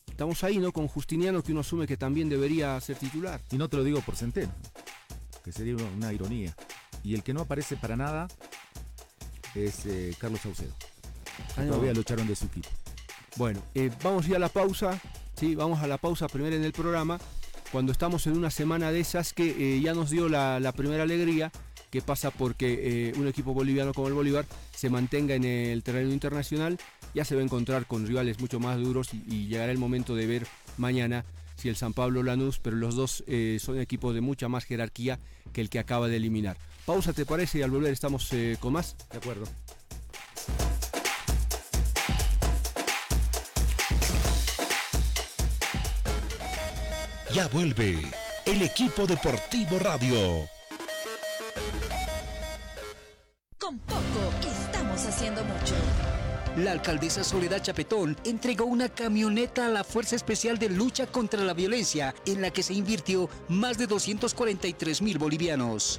estamos 0.06 0.44
ahí, 0.44 0.58
¿no? 0.58 0.72
Con 0.72 0.88
Justiniano 0.88 1.42
que 1.42 1.52
uno 1.52 1.60
asume 1.60 1.86
que 1.86 1.96
también 1.96 2.28
debería 2.28 2.80
ser 2.80 2.96
titular. 2.96 3.40
Y 3.50 3.56
no 3.56 3.68
te 3.68 3.76
lo 3.76 3.84
digo 3.84 4.00
por 4.02 4.16
Centeno, 4.16 4.54
que 5.42 5.52
sería 5.52 5.76
una 5.76 6.12
ironía. 6.12 6.54
Y 7.02 7.14
el 7.14 7.22
que 7.22 7.34
no 7.34 7.42
aparece 7.42 7.76
para 7.76 7.96
nada 7.96 8.28
es 9.54 9.86
eh, 9.86 10.14
Carlos 10.18 10.40
Saucedo. 10.40 10.72
Todavía 11.54 11.92
lo 11.92 12.00
echaron 12.00 12.26
de 12.26 12.36
su 12.36 12.46
equipo. 12.46 12.68
Bueno, 13.36 13.60
eh, 13.74 13.90
vamos 14.02 14.26
a 14.26 14.28
ir 14.28 14.36
a 14.36 14.38
la 14.38 14.48
pausa. 14.48 15.00
Sí, 15.36 15.54
vamos 15.54 15.80
a 15.80 15.86
la 15.86 15.98
pausa 15.98 16.28
primero 16.28 16.54
en 16.54 16.64
el 16.64 16.72
programa. 16.72 17.18
Cuando 17.72 17.90
estamos 17.90 18.26
en 18.26 18.36
una 18.36 18.50
semana 18.50 18.92
de 18.92 19.00
esas 19.00 19.32
que 19.32 19.76
eh, 19.76 19.80
ya 19.80 19.94
nos 19.94 20.10
dio 20.10 20.28
la, 20.28 20.60
la 20.60 20.72
primera 20.72 21.02
alegría 21.02 21.50
que 21.90 22.02
pasa 22.02 22.30
porque 22.32 23.12
un 23.16 23.28
equipo 23.28 23.54
boliviano 23.54 23.94
como 23.94 24.08
el 24.08 24.14
Bolívar 24.14 24.46
se 24.74 24.90
mantenga 24.90 25.36
en 25.36 25.44
el 25.44 25.84
terreno 25.84 26.12
internacional 26.12 26.76
ya 27.14 27.24
se 27.24 27.36
va 27.36 27.40
a 27.40 27.44
encontrar 27.44 27.86
con 27.86 28.04
rivales 28.04 28.40
mucho 28.40 28.58
más 28.58 28.80
duros 28.80 29.10
y, 29.14 29.46
llegará 29.46 29.70
el 29.70 29.78
momento 29.78 30.16
de 30.16 30.26
ver 30.26 30.44
mañana 30.76 31.24
si 31.54 31.68
el 31.68 31.76
San 31.76 31.92
Pablo 31.92 32.24
Lanús, 32.24 32.58
pero 32.58 32.74
los 32.74 32.96
dos 32.96 33.22
son 33.60 33.78
equipos 33.78 34.12
de 34.12 34.20
mucha 34.20 34.48
más 34.48 34.64
jerarquía 34.64 35.20
que 35.52 35.60
el 35.60 35.70
que 35.70 35.78
acaba 35.78 36.08
de 36.08 36.16
eliminar. 36.16 36.56
Pausa, 36.84 37.12
¿te 37.12 37.24
parece? 37.24 37.58
Y 37.58 37.62
al 37.62 37.70
volver 37.70 37.92
estamos 37.92 38.30
eh, 38.32 38.56
con 38.60 38.74
más. 38.74 38.96
De 39.10 39.18
acuerdo. 39.18 39.46
Ya 47.34 47.48
vuelve 47.48 48.00
el 48.46 48.62
equipo 48.62 49.06
deportivo 49.06 49.78
radio. 49.78 50.48
Con 53.58 53.78
poco 53.78 54.00
está 54.42 54.84
La 56.56 56.70
alcaldesa 56.70 57.24
Soledad 57.24 57.60
Chapetón 57.60 58.16
entregó 58.24 58.66
una 58.66 58.88
camioneta 58.88 59.66
a 59.66 59.70
la 59.70 59.82
Fuerza 59.82 60.14
Especial 60.14 60.58
de 60.58 60.68
Lucha 60.68 61.06
contra 61.06 61.42
la 61.42 61.54
Violencia, 61.54 62.14
en 62.26 62.42
la 62.42 62.50
que 62.50 62.62
se 62.62 62.74
invirtió 62.74 63.28
más 63.48 63.78
de 63.78 63.88
243 63.88 65.02
mil 65.02 65.18
bolivianos. 65.18 65.98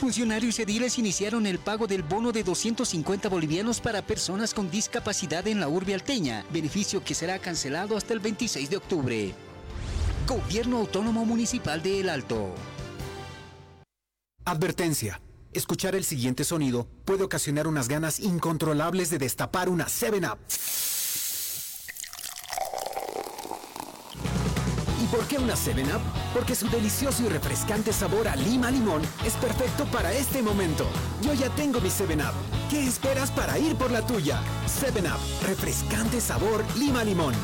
Funcionarios 0.00 0.58
ediles 0.58 0.98
iniciaron 0.98 1.44
el 1.44 1.58
pago 1.58 1.86
del 1.86 2.02
bono 2.02 2.32
de 2.32 2.42
250 2.42 3.28
bolivianos 3.28 3.82
para 3.82 4.00
personas 4.00 4.54
con 4.54 4.70
discapacidad 4.70 5.46
en 5.46 5.60
la 5.60 5.68
urbe 5.68 5.92
alteña, 5.92 6.42
beneficio 6.50 7.04
que 7.04 7.14
será 7.14 7.38
cancelado 7.38 7.98
hasta 7.98 8.14
el 8.14 8.20
26 8.20 8.70
de 8.70 8.76
octubre. 8.78 9.34
Gobierno 10.26 10.78
Autónomo 10.78 11.26
Municipal 11.26 11.82
de 11.82 12.00
El 12.00 12.08
Alto. 12.08 12.54
Advertencia. 14.46 15.20
Escuchar 15.52 15.94
el 15.94 16.04
siguiente 16.04 16.44
sonido 16.44 16.88
puede 17.04 17.22
ocasionar 17.22 17.66
unas 17.66 17.86
ganas 17.86 18.20
incontrolables 18.20 19.10
de 19.10 19.18
destapar 19.18 19.68
una 19.68 19.84
7-Up. 19.84 20.38
Por 25.10 25.26
qué 25.26 25.38
una 25.38 25.54
7-Up? 25.54 26.00
Porque 26.32 26.54
su 26.54 26.68
delicioso 26.68 27.24
y 27.24 27.28
refrescante 27.28 27.92
sabor 27.92 28.28
a 28.28 28.36
lima 28.36 28.70
limón 28.70 29.02
es 29.24 29.34
perfecto 29.34 29.84
para 29.86 30.12
este 30.12 30.42
momento. 30.42 30.86
Yo 31.22 31.34
ya 31.34 31.48
tengo 31.50 31.80
mi 31.80 31.88
7-Up. 31.88 32.34
¿Qué 32.70 32.86
esperas 32.86 33.30
para 33.30 33.58
ir 33.58 33.76
por 33.76 33.90
la 33.90 34.06
tuya? 34.06 34.40
7-Up, 34.66 35.46
refrescante 35.46 36.20
sabor 36.20 36.64
lima 36.76 37.04
limón. 37.04 37.34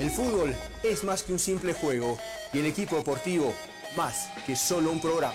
El 0.00 0.10
fútbol 0.10 0.54
es 0.82 1.02
más 1.04 1.22
que 1.22 1.32
un 1.32 1.38
simple 1.38 1.72
juego 1.72 2.18
y 2.52 2.58
el 2.58 2.66
equipo 2.66 2.96
deportivo 2.96 3.54
más 3.96 4.28
que 4.46 4.56
solo 4.56 4.90
un 4.90 5.00
programa. 5.00 5.34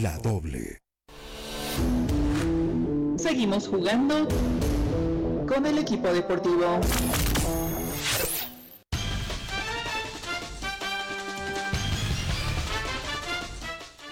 La 0.00 0.16
Doble. 0.18 0.80
Seguimos 3.16 3.66
jugando 3.66 4.28
con 5.48 5.66
el 5.66 5.78
equipo 5.78 6.12
deportivo. 6.12 6.80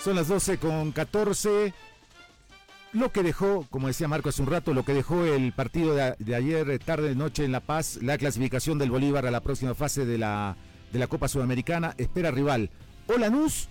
Son 0.03 0.17
las 0.17 0.27
12 0.29 0.59
con 0.59 0.91
14. 0.91 1.73
Lo 2.93 3.13
que 3.13 3.23
dejó, 3.23 3.67
como 3.71 3.87
decía 3.87 4.09
Marco 4.09 4.31
hace 4.31 4.43
un 4.43 4.49
rato, 4.49 4.75
lo 4.75 4.85
que 4.85 4.95
dejó 4.95 5.25
el 5.25 5.53
partido 5.53 5.95
de, 5.95 6.17
de 6.19 6.35
ayer, 6.35 6.79
tarde, 6.85 7.15
noche 7.15 7.45
en 7.45 7.53
La 7.53 7.61
Paz, 7.61 7.99
la 8.03 8.19
clasificación 8.19 8.79
del 8.79 8.91
Bolívar 8.91 9.27
a 9.27 9.31
la 9.31 9.41
próxima 9.41 9.75
fase 9.75 10.05
de 10.05 10.19
la, 10.19 10.57
de 10.93 10.99
la 10.99 11.07
Copa 11.07 11.29
Sudamericana, 11.29 11.95
espera 11.99 12.31
rival 12.31 12.71
o 13.07 13.19
Lanús 13.19 13.69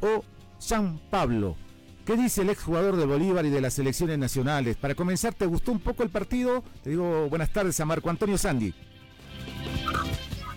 o 0.00 0.24
San 0.58 0.98
Pablo. 1.10 1.56
¿Qué 2.04 2.16
dice 2.16 2.42
el 2.42 2.50
exjugador 2.50 2.96
de 2.96 3.04
Bolívar 3.04 3.44
y 3.44 3.50
de 3.50 3.60
las 3.60 3.74
selecciones 3.74 4.18
nacionales? 4.18 4.76
Para 4.76 4.94
comenzar, 4.94 5.34
¿te 5.34 5.46
gustó 5.46 5.72
un 5.72 5.80
poco 5.80 6.02
el 6.02 6.10
partido? 6.10 6.64
Te 6.82 6.90
digo 6.90 7.28
buenas 7.28 7.52
tardes 7.52 7.78
a 7.80 7.84
Marco 7.84 8.08
Antonio 8.08 8.38
Sandy. 8.38 8.74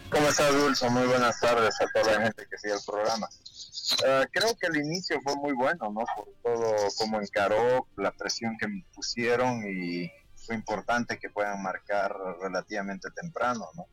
¿Cómo 0.09 0.27
estás, 0.27 0.53
Dulce? 0.53 0.89
Muy 0.89 1.07
buenas 1.07 1.39
tardes 1.39 1.75
a 1.81 1.87
toda 1.93 2.17
la 2.17 2.23
gente 2.23 2.45
que 2.49 2.57
sigue 2.57 2.73
el 2.73 2.79
programa. 2.85 3.27
Uh, 3.27 4.25
creo 4.31 4.55
que 4.59 4.67
el 4.67 4.77
inicio 4.77 5.19
fue 5.21 5.35
muy 5.35 5.53
bueno, 5.53 5.91
¿no? 5.91 6.05
Por 6.15 6.27
todo 6.43 6.75
cómo 6.97 7.19
encaró, 7.19 7.87
la 7.97 8.11
presión 8.11 8.57
que 8.57 8.67
me 8.67 8.85
pusieron 8.93 9.63
y 9.65 10.09
fue 10.35 10.55
importante 10.55 11.17
que 11.17 11.29
puedan 11.29 11.61
marcar 11.61 12.15
relativamente 12.41 13.09
temprano, 13.11 13.67
¿no? 13.75 13.87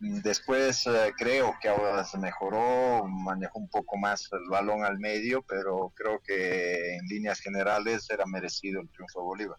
Después 0.00 0.86
uh, 0.86 1.12
creo 1.16 1.54
que 1.62 1.68
ahora 1.68 2.04
se 2.04 2.18
mejoró, 2.18 3.06
manejó 3.06 3.58
un 3.58 3.68
poco 3.68 3.96
más 3.96 4.28
el 4.32 4.48
balón 4.50 4.84
al 4.84 4.98
medio, 4.98 5.42
pero 5.42 5.92
creo 5.94 6.20
que 6.20 6.96
en 6.96 7.06
líneas 7.06 7.40
generales 7.40 8.08
era 8.10 8.26
merecido 8.26 8.80
el 8.80 8.88
triunfo 8.90 9.20
de 9.20 9.24
Bolívar. 9.24 9.58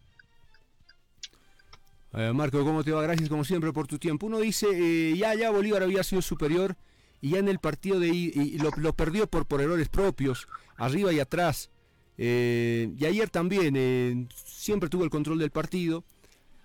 Eh, 2.14 2.32
Marco, 2.34 2.64
¿cómo 2.64 2.84
te 2.84 2.92
va? 2.92 3.02
Gracias 3.02 3.28
como 3.28 3.44
siempre 3.44 3.74
por 3.74 3.88
tu 3.88 3.98
tiempo. 3.98 4.28
Uno 4.28 4.40
dice, 4.40 4.68
eh, 4.72 5.18
ya, 5.18 5.34
ya 5.36 5.50
Bolívar 5.50 5.84
había 5.84 6.04
sido 6.04 6.22
superior 6.22 6.76
y 7.22 7.32
ya 7.32 7.40
en 7.40 7.48
el 7.48 7.60
partido 7.60 8.00
de 8.00 8.08
y, 8.08 8.32
y 8.36 8.58
lo, 8.60 8.70
lo, 8.78 8.94
perdió 8.94 9.28
por, 9.28 9.46
por 9.46 9.62
errores 9.62 9.90
propios, 9.90 10.48
arriba 10.78 11.12
y 11.12 11.20
atrás. 11.20 11.70
Eh, 12.18 12.94
y 12.98 13.06
ayer 13.06 13.30
también 13.30 13.76
eh, 13.78 14.28
siempre 14.34 14.90
tuvo 14.90 15.04
el 15.04 15.10
control 15.10 15.40
del 15.40 15.52
partido. 15.52 16.04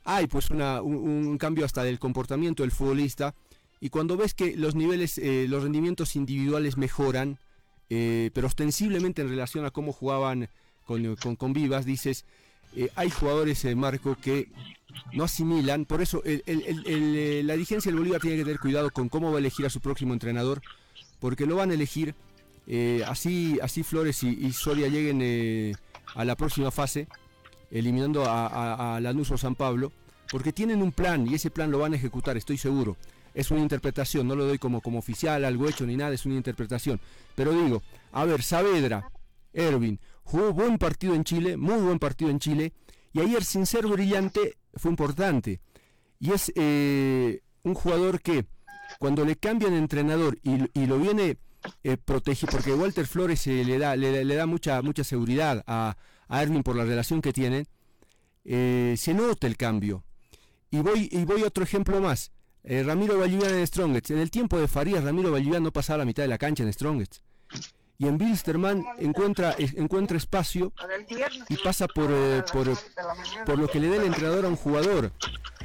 Hay 0.04 0.26
pues 0.26 0.50
una, 0.50 0.82
un, 0.82 1.26
un, 1.26 1.38
cambio 1.38 1.64
hasta 1.64 1.82
del 1.82 1.98
comportamiento 1.98 2.62
del 2.62 2.72
futbolista. 2.72 3.34
Y 3.80 3.88
cuando 3.88 4.16
ves 4.18 4.34
que 4.34 4.56
los 4.56 4.74
niveles, 4.74 5.16
eh, 5.16 5.46
los 5.48 5.62
rendimientos 5.62 6.14
individuales 6.14 6.76
mejoran, 6.76 7.38
eh, 7.88 8.30
pero 8.34 8.46
ostensiblemente 8.46 9.22
en 9.22 9.30
relación 9.30 9.64
a 9.64 9.70
cómo 9.70 9.92
jugaban 9.92 10.50
con, 10.84 11.16
con, 11.16 11.52
Vivas, 11.54 11.86
dices, 11.86 12.26
eh, 12.76 12.90
hay 12.94 13.10
jugadores, 13.10 13.64
Marco, 13.74 14.16
que 14.20 14.48
no 15.14 15.24
asimilan, 15.24 15.86
por 15.86 16.02
eso 16.02 16.22
la 16.24 17.54
dirigencia 17.54 17.90
del 17.90 17.98
Bolívar 17.98 18.20
tiene 18.20 18.36
que 18.36 18.44
tener 18.44 18.58
cuidado 18.58 18.90
con 18.90 19.08
cómo 19.08 19.30
va 19.30 19.36
a 19.36 19.38
elegir 19.38 19.64
a 19.64 19.70
su 19.70 19.80
próximo 19.80 20.12
entrenador, 20.12 20.60
porque 21.20 21.46
lo 21.46 21.56
van 21.56 21.70
a 21.70 21.74
elegir 21.74 22.14
así, 23.06 23.58
así 23.62 23.82
Flores 23.84 24.22
y, 24.24 24.52
Soria 24.52 24.88
lleguen 24.88 25.76
a 26.16 26.24
la 26.24 26.36
próxima 26.36 26.72
fase, 26.72 27.06
eliminando 27.70 28.24
a 28.26 28.98
Lanús 29.00 29.30
o 29.30 29.38
San 29.38 29.54
Pablo, 29.54 29.92
porque 30.30 30.52
tienen 30.52 30.82
un 30.82 30.90
plan 30.90 31.28
y 31.28 31.34
ese 31.34 31.50
plan 31.50 31.70
lo 31.70 31.78
van 31.78 31.92
a 31.92 31.96
ejecutar, 31.96 32.36
estoy 32.36 32.58
seguro. 32.58 32.96
Es 33.34 33.50
una 33.50 33.60
interpretación, 33.60 34.26
no 34.26 34.34
lo 34.34 34.46
doy 34.46 34.58
como, 34.58 34.80
como 34.80 34.98
oficial, 34.98 35.44
algo 35.44 35.68
hecho 35.68 35.86
ni 35.86 35.96
nada, 35.96 36.14
es 36.14 36.26
una 36.26 36.36
interpretación. 36.36 37.00
Pero 37.34 37.52
digo, 37.52 37.82
a 38.12 38.24
ver, 38.24 38.42
Saavedra, 38.42 39.10
Erwin, 39.52 40.00
jugó 40.22 40.52
buen 40.52 40.78
partido 40.78 41.14
en 41.14 41.24
Chile, 41.24 41.56
muy 41.56 41.80
buen 41.80 41.98
partido 41.98 42.30
en 42.30 42.38
Chile, 42.38 42.72
y 43.12 43.20
ayer 43.20 43.44
sin 43.44 43.66
ser 43.66 43.86
brillante 43.86 44.56
fue 44.74 44.90
importante. 44.90 45.60
Y 46.18 46.32
es 46.32 46.52
eh, 46.54 47.40
un 47.62 47.74
jugador 47.74 48.20
que 48.20 48.46
cuando 48.98 49.24
le 49.24 49.36
cambian 49.36 49.74
entrenador 49.74 50.38
y, 50.42 50.86
lo 50.86 50.98
viene 50.98 51.38
eh, 51.84 51.96
proteger, 51.96 52.48
porque 52.50 52.74
Walter 52.74 53.06
Flores 53.06 53.46
eh, 53.46 53.64
le, 53.64 53.78
da, 53.78 53.96
le, 53.96 54.34
da 54.34 54.46
mucha, 54.46 54.82
mucha 54.82 55.04
seguridad 55.04 55.62
a, 55.66 55.96
a 56.28 56.42
Erwin 56.42 56.62
por 56.62 56.76
la 56.76 56.84
relación 56.84 57.22
que 57.22 57.32
tienen, 57.32 57.66
eh, 58.44 58.94
se 58.96 59.14
nota 59.14 59.46
el 59.46 59.56
cambio. 59.56 60.04
Y 60.70 60.78
voy, 60.78 61.08
y 61.10 61.24
voy 61.24 61.42
a 61.42 61.48
otro 61.48 61.64
ejemplo 61.64 62.00
más. 62.00 62.32
Eh, 62.64 62.82
Ramiro 62.82 63.18
Vallivian 63.18 63.54
en 63.54 63.66
Strongest. 63.66 64.10
En 64.10 64.18
el 64.18 64.30
tiempo 64.30 64.58
de 64.58 64.68
Farías, 64.68 65.02
Ramiro 65.04 65.32
Vallivian 65.32 65.62
no 65.62 65.72
pasaba 65.72 65.98
la 65.98 66.04
mitad 66.04 66.22
de 66.22 66.28
la 66.28 66.38
cancha 66.38 66.62
en 66.62 66.72
Strongest 66.72 67.22
y 68.00 68.08
en 68.08 68.16
Bilsterman 68.16 68.82
encuentra, 68.98 69.54
encuentra 69.58 70.16
espacio 70.16 70.72
y 71.50 71.56
pasa 71.58 71.86
por, 71.86 72.08
eh, 72.10 72.42
por, 72.50 72.66
por, 73.44 73.58
lo 73.58 73.68
que 73.68 73.78
le 73.78 73.90
da 73.90 73.96
el 73.96 74.04
entrenador 74.04 74.46
a 74.46 74.48
un 74.48 74.56
jugador. 74.56 75.12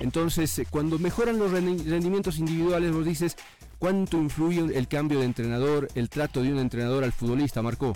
Entonces, 0.01 0.59
eh, 0.59 0.67
cuando 0.69 0.99
mejoran 0.99 1.39
los 1.39 1.49
rendimientos 1.51 2.37
individuales, 2.37 2.91
vos 2.91 3.05
dices, 3.05 3.37
¿cuánto 3.79 4.17
influye 4.17 4.77
el 4.77 4.87
cambio 4.89 5.19
de 5.19 5.25
entrenador, 5.25 5.87
el 5.95 6.09
trato 6.09 6.43
de 6.43 6.51
un 6.51 6.59
entrenador 6.59 7.05
al 7.05 7.13
futbolista, 7.13 7.61
Marcó? 7.61 7.93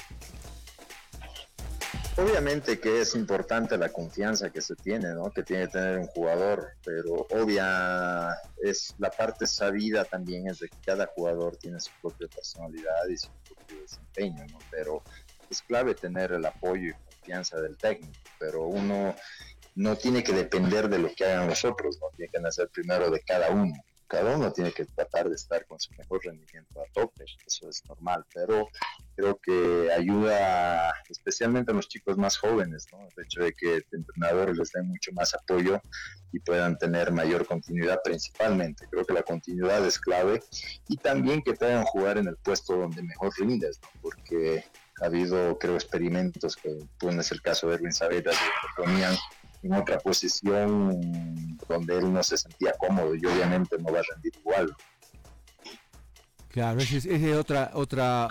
Obviamente 2.21 2.81
que 2.81 2.99
es 2.99 3.15
importante 3.15 3.77
la 3.77 3.87
confianza 3.87 4.49
que 4.49 4.59
se 4.59 4.75
tiene, 4.75 5.13
¿no? 5.13 5.31
Que 5.31 5.41
tiene 5.41 5.67
que 5.67 5.71
tener 5.71 5.97
un 5.99 6.07
jugador, 6.07 6.71
pero 6.83 7.25
obvia 7.29 8.37
es 8.61 8.93
la 8.97 9.09
parte 9.09 9.47
sabida 9.47 10.03
también 10.03 10.49
es 10.49 10.59
de 10.59 10.67
que 10.67 10.77
cada 10.85 11.05
jugador 11.15 11.55
tiene 11.55 11.79
su 11.79 11.91
propia 12.01 12.27
personalidad 12.27 13.07
y 13.09 13.15
su 13.15 13.29
propio 13.47 13.81
desempeño, 13.81 14.45
¿no? 14.51 14.59
Pero 14.69 15.01
es 15.49 15.61
clave 15.61 15.95
tener 15.95 16.33
el 16.33 16.45
apoyo 16.45 16.89
y 16.89 16.93
confianza 17.15 17.61
del 17.61 17.77
técnico, 17.77 18.19
pero 18.37 18.65
uno 18.65 19.15
no 19.75 19.95
tiene 19.95 20.21
que 20.21 20.33
depender 20.33 20.89
de 20.89 20.99
lo 20.99 21.09
que 21.15 21.23
hagan 21.23 21.47
los 21.47 21.63
otros, 21.63 21.99
no 22.01 22.09
tiene 22.17 22.29
que 22.33 22.41
nacer 22.41 22.67
primero 22.67 23.09
de 23.09 23.21
cada 23.21 23.49
uno 23.49 23.73
cada 24.09 24.35
uno 24.35 24.51
tiene 24.51 24.71
que 24.71 24.85
tratar 24.85 25.29
de 25.29 25.35
estar 25.35 25.65
con 25.67 25.79
su 25.79 25.93
mejor 25.93 26.19
rendimiento 26.25 26.81
a 26.81 26.91
tope, 26.93 27.25
eso 27.45 27.69
es 27.69 27.83
normal, 27.87 28.25
pero 28.33 28.67
creo 29.15 29.39
que 29.39 29.91
ayuda 29.95 30.91
especialmente 31.07 31.71
a 31.71 31.75
los 31.75 31.87
chicos 31.87 32.17
más 32.17 32.35
jóvenes, 32.37 32.87
¿no? 32.91 33.07
el 33.07 33.23
hecho 33.23 33.43
de 33.43 33.53
que 33.53 33.75
el 33.75 33.85
entrenador 33.91 34.57
les 34.57 34.71
dé 34.71 34.81
mucho 34.81 35.11
más 35.13 35.35
apoyo 35.35 35.79
y 36.31 36.39
puedan 36.39 36.77
tener 36.79 37.11
mayor 37.11 37.45
continuidad 37.45 37.99
principalmente, 38.03 38.87
creo 38.89 39.05
que 39.05 39.13
la 39.13 39.23
continuidad 39.23 39.85
es 39.85 39.99
clave 39.99 40.41
y 40.87 40.97
también 40.97 41.43
que 41.43 41.53
puedan 41.53 41.83
jugar 41.83 42.17
en 42.17 42.27
el 42.27 42.37
puesto 42.37 42.77
donde 42.77 43.03
mejor 43.03 43.31
rindes, 43.37 43.79
¿no? 43.81 43.89
porque 44.01 44.65
ha 45.01 45.05
habido 45.05 45.57
creo 45.59 45.75
experimentos 45.75 46.55
que 46.55 46.79
pueden 46.99 47.23
ser 47.23 47.35
el 47.37 47.41
caso 47.43 47.67
de 47.67 47.75
Erwin 47.75 47.93
Saavedra 47.93 48.31
que 48.31 48.83
ponían 48.83 49.15
en 49.63 49.73
otra 49.73 49.99
posición 49.99 51.57
donde 51.67 51.97
él 51.97 52.13
no 52.13 52.23
se 52.23 52.37
sentía 52.37 52.73
cómodo 52.79 53.15
y 53.15 53.25
obviamente 53.25 53.77
no 53.79 53.91
va 53.91 53.99
a 53.99 54.03
rendir 54.13 54.33
igual. 54.39 54.75
Claro, 56.49 56.79
ese 56.79 56.97
es, 56.97 57.37
otra, 57.37 57.71
otra, 57.75 58.27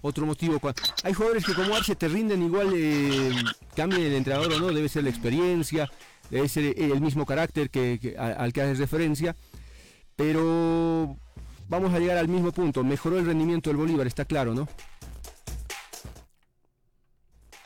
otro 0.00 0.24
motivo. 0.24 0.60
Hay 1.02 1.12
jugadores 1.12 1.44
que 1.44 1.52
como 1.52 1.74
Arce 1.74 1.96
te 1.96 2.06
rinden 2.06 2.42
igual, 2.42 2.72
eh, 2.74 3.32
cambie 3.74 4.06
el 4.06 4.14
entrenador 4.14 4.52
o 4.52 4.60
no, 4.60 4.68
debe 4.68 4.88
ser 4.88 5.02
la 5.02 5.10
experiencia, 5.10 5.90
debe 6.30 6.48
ser 6.48 6.80
el 6.80 7.00
mismo 7.00 7.26
carácter 7.26 7.68
que, 7.68 8.14
al 8.16 8.52
que 8.52 8.62
haces 8.62 8.78
referencia, 8.78 9.34
pero 10.14 11.16
vamos 11.68 11.92
a 11.92 11.98
llegar 11.98 12.18
al 12.18 12.28
mismo 12.28 12.52
punto, 12.52 12.84
mejoró 12.84 13.18
el 13.18 13.26
rendimiento 13.26 13.68
del 13.68 13.78
Bolívar, 13.78 14.06
está 14.06 14.24
claro, 14.24 14.54
¿no? 14.54 14.68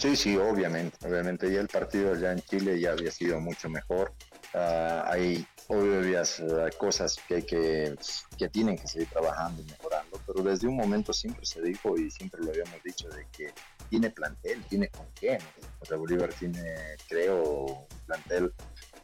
Sí, 0.00 0.16
sí, 0.16 0.34
obviamente, 0.38 0.96
obviamente 1.06 1.52
ya 1.52 1.60
el 1.60 1.68
partido 1.68 2.14
ya 2.14 2.32
en 2.32 2.40
Chile 2.40 2.80
ya 2.80 2.92
había 2.92 3.10
sido 3.10 3.38
mucho 3.38 3.68
mejor. 3.68 4.14
Uh, 4.54 5.04
hay 5.04 5.46
obvias 5.68 6.40
uh, 6.40 6.70
cosas 6.78 7.18
que, 7.28 7.44
que, 7.44 7.94
que, 8.38 8.48
tienen 8.48 8.78
que 8.78 8.88
seguir 8.88 9.08
trabajando 9.08 9.60
y 9.60 9.66
mejorando, 9.66 10.18
pero 10.26 10.42
desde 10.42 10.66
un 10.66 10.76
momento 10.76 11.12
siempre 11.12 11.44
se 11.44 11.60
dijo 11.60 11.98
y 11.98 12.10
siempre 12.10 12.42
lo 12.42 12.50
habíamos 12.50 12.82
dicho 12.82 13.10
de 13.10 13.26
que 13.30 13.52
tiene 13.90 14.08
plantel, 14.08 14.64
tiene 14.70 14.88
con 14.88 15.06
qué. 15.20 15.38
¿no? 15.38 15.94
O 15.94 15.98
Bolívar 15.98 16.32
tiene, 16.32 16.62
creo, 17.06 17.86
plantel, 18.06 18.54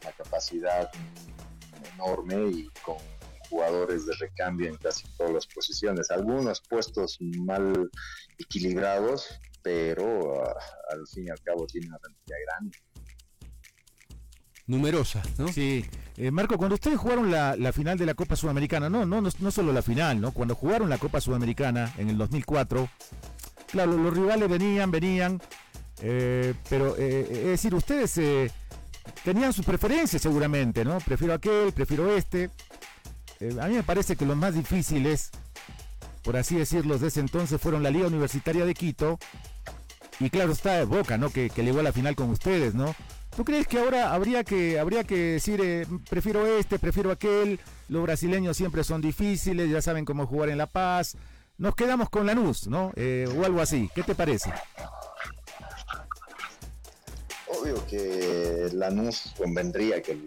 una 0.01 0.11
capacidad 0.13 0.89
enorme 1.93 2.49
y 2.49 2.69
con 2.83 2.97
jugadores 3.51 4.07
de 4.07 4.15
recambio 4.15 4.67
en 4.67 4.77
casi 4.77 5.05
todas 5.15 5.31
las 5.31 5.45
posiciones. 5.45 6.09
Algunos 6.09 6.59
puestos 6.61 7.19
mal 7.21 7.87
equilibrados, 8.39 9.39
pero 9.67 10.45
ah, 10.45 10.55
al 10.91 11.05
fin 11.07 11.25
y 11.27 11.29
al 11.29 11.41
cabo 11.41 11.67
tiene 11.67 11.87
una 11.87 11.99
cantidad 11.99 12.37
grande. 12.47 12.77
Numerosa, 14.65 15.21
¿no? 15.37 15.49
Sí. 15.49 15.85
Eh, 16.15 16.31
Marco, 16.31 16.57
cuando 16.57 16.75
ustedes 16.75 16.97
jugaron 16.97 17.29
la, 17.29 17.73
final 17.73 17.97
de 17.97 18.05
la 18.05 18.13
Copa 18.13 18.37
Sudamericana, 18.37 18.89
no, 18.89 19.05
no, 19.05 19.21
no, 19.21 19.51
solo 19.51 19.73
la 19.73 19.81
final, 19.81 20.21
¿no? 20.21 20.31
Cuando 20.31 20.55
jugaron 20.55 20.89
la 20.89 20.97
Copa 20.97 21.19
Sudamericana 21.19 21.93
en 21.97 22.09
el 22.09 22.17
2004, 22.17 22.89
claro, 23.69 23.97
los 23.97 24.13
rivales 24.13 24.49
venían, 24.49 24.89
venían, 24.89 25.41
eh, 26.01 26.53
pero 26.69 26.95
eh, 26.97 27.27
es 27.29 27.47
decir, 27.47 27.75
ustedes 27.75 28.51
tenían 29.25 29.51
sus 29.51 29.65
preferencias 29.65 30.21
seguramente, 30.21 30.85
¿no? 30.85 30.97
Prefiero 30.99 31.33
aquel, 31.33 31.73
prefiero 31.73 32.15
este. 32.15 32.49
a 33.59 33.67
mí 33.67 33.75
me 33.75 33.83
parece 33.83 34.15
que 34.15 34.25
lo 34.25 34.35
más 34.35 34.53
difícil 34.53 35.05
es, 35.05 35.29
por 36.23 36.37
así 36.37 36.55
decirlo, 36.55 36.97
de 36.97 37.07
ese 37.07 37.19
entonces 37.19 37.59
fueron 37.59 37.83
la 37.83 37.91
Liga 37.91 38.07
Universitaria 38.07 38.65
de 38.65 38.73
Quito 38.73 39.19
y 40.19 40.29
claro 40.29 40.51
está 40.51 40.83
Boca, 40.85 41.17
¿no? 41.17 41.29
Que, 41.29 41.49
que 41.49 41.63
llegó 41.63 41.79
a 41.79 41.83
la 41.83 41.91
final 41.91 42.15
con 42.15 42.29
ustedes, 42.29 42.73
¿no? 42.73 42.95
¿Tú 43.35 43.45
crees 43.45 43.67
que 43.67 43.77
ahora 43.77 44.13
habría 44.13 44.43
que, 44.43 44.79
habría 44.79 45.03
que 45.03 45.15
decir, 45.15 45.61
eh, 45.63 45.85
prefiero 46.09 46.45
este, 46.47 46.79
prefiero 46.79 47.11
aquel? 47.11 47.59
Los 47.87 48.01
brasileños 48.01 48.57
siempre 48.57 48.83
son 48.83 48.99
difíciles, 48.99 49.69
ya 49.69 49.79
saben 49.79 50.05
cómo 50.05 50.25
jugar 50.25 50.49
en 50.49 50.57
La 50.57 50.65
Paz. 50.65 51.15
Nos 51.59 51.75
quedamos 51.75 52.09
con 52.09 52.25
Lanús, 52.25 52.67
¿no? 52.67 52.91
Eh, 52.95 53.27
o 53.37 53.45
algo 53.45 53.61
así. 53.61 53.91
¿Qué 53.93 54.01
te 54.01 54.15
parece? 54.15 54.51
Obvio 57.47 57.85
que 57.85 58.69
Lanús 58.73 59.33
convendría 59.37 60.01
que, 60.01 60.19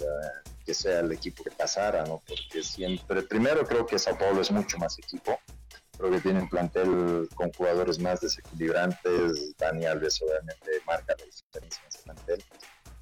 que 0.65 0.75
sea 0.75 1.01
el 1.01 1.11
equipo 1.11 1.43
que 1.43 1.51
pasara, 1.51 2.05
¿no? 2.05 2.23
Porque 2.29 2.63
siempre, 2.63 3.23
primero 3.23 3.67
creo 3.67 3.87
que 3.87 3.99
Sao 3.99 4.17
Paulo 4.17 4.41
es 4.41 4.53
mucho 4.53 4.79
más 4.79 4.97
equipo 5.01 5.37
creo 6.01 6.13
que 6.13 6.21
tienen 6.21 6.49
plantel 6.49 7.29
con 7.35 7.53
jugadores 7.53 7.99
más 7.99 8.21
desequilibrantes. 8.21 9.57
Dani 9.59 9.85
Alves 9.85 10.21
obviamente 10.23 10.71
marca 10.87 11.15
la 11.19 11.25
diferencia 11.25 11.83
en 11.83 11.89
ese 11.89 12.03
plantel. 12.03 12.45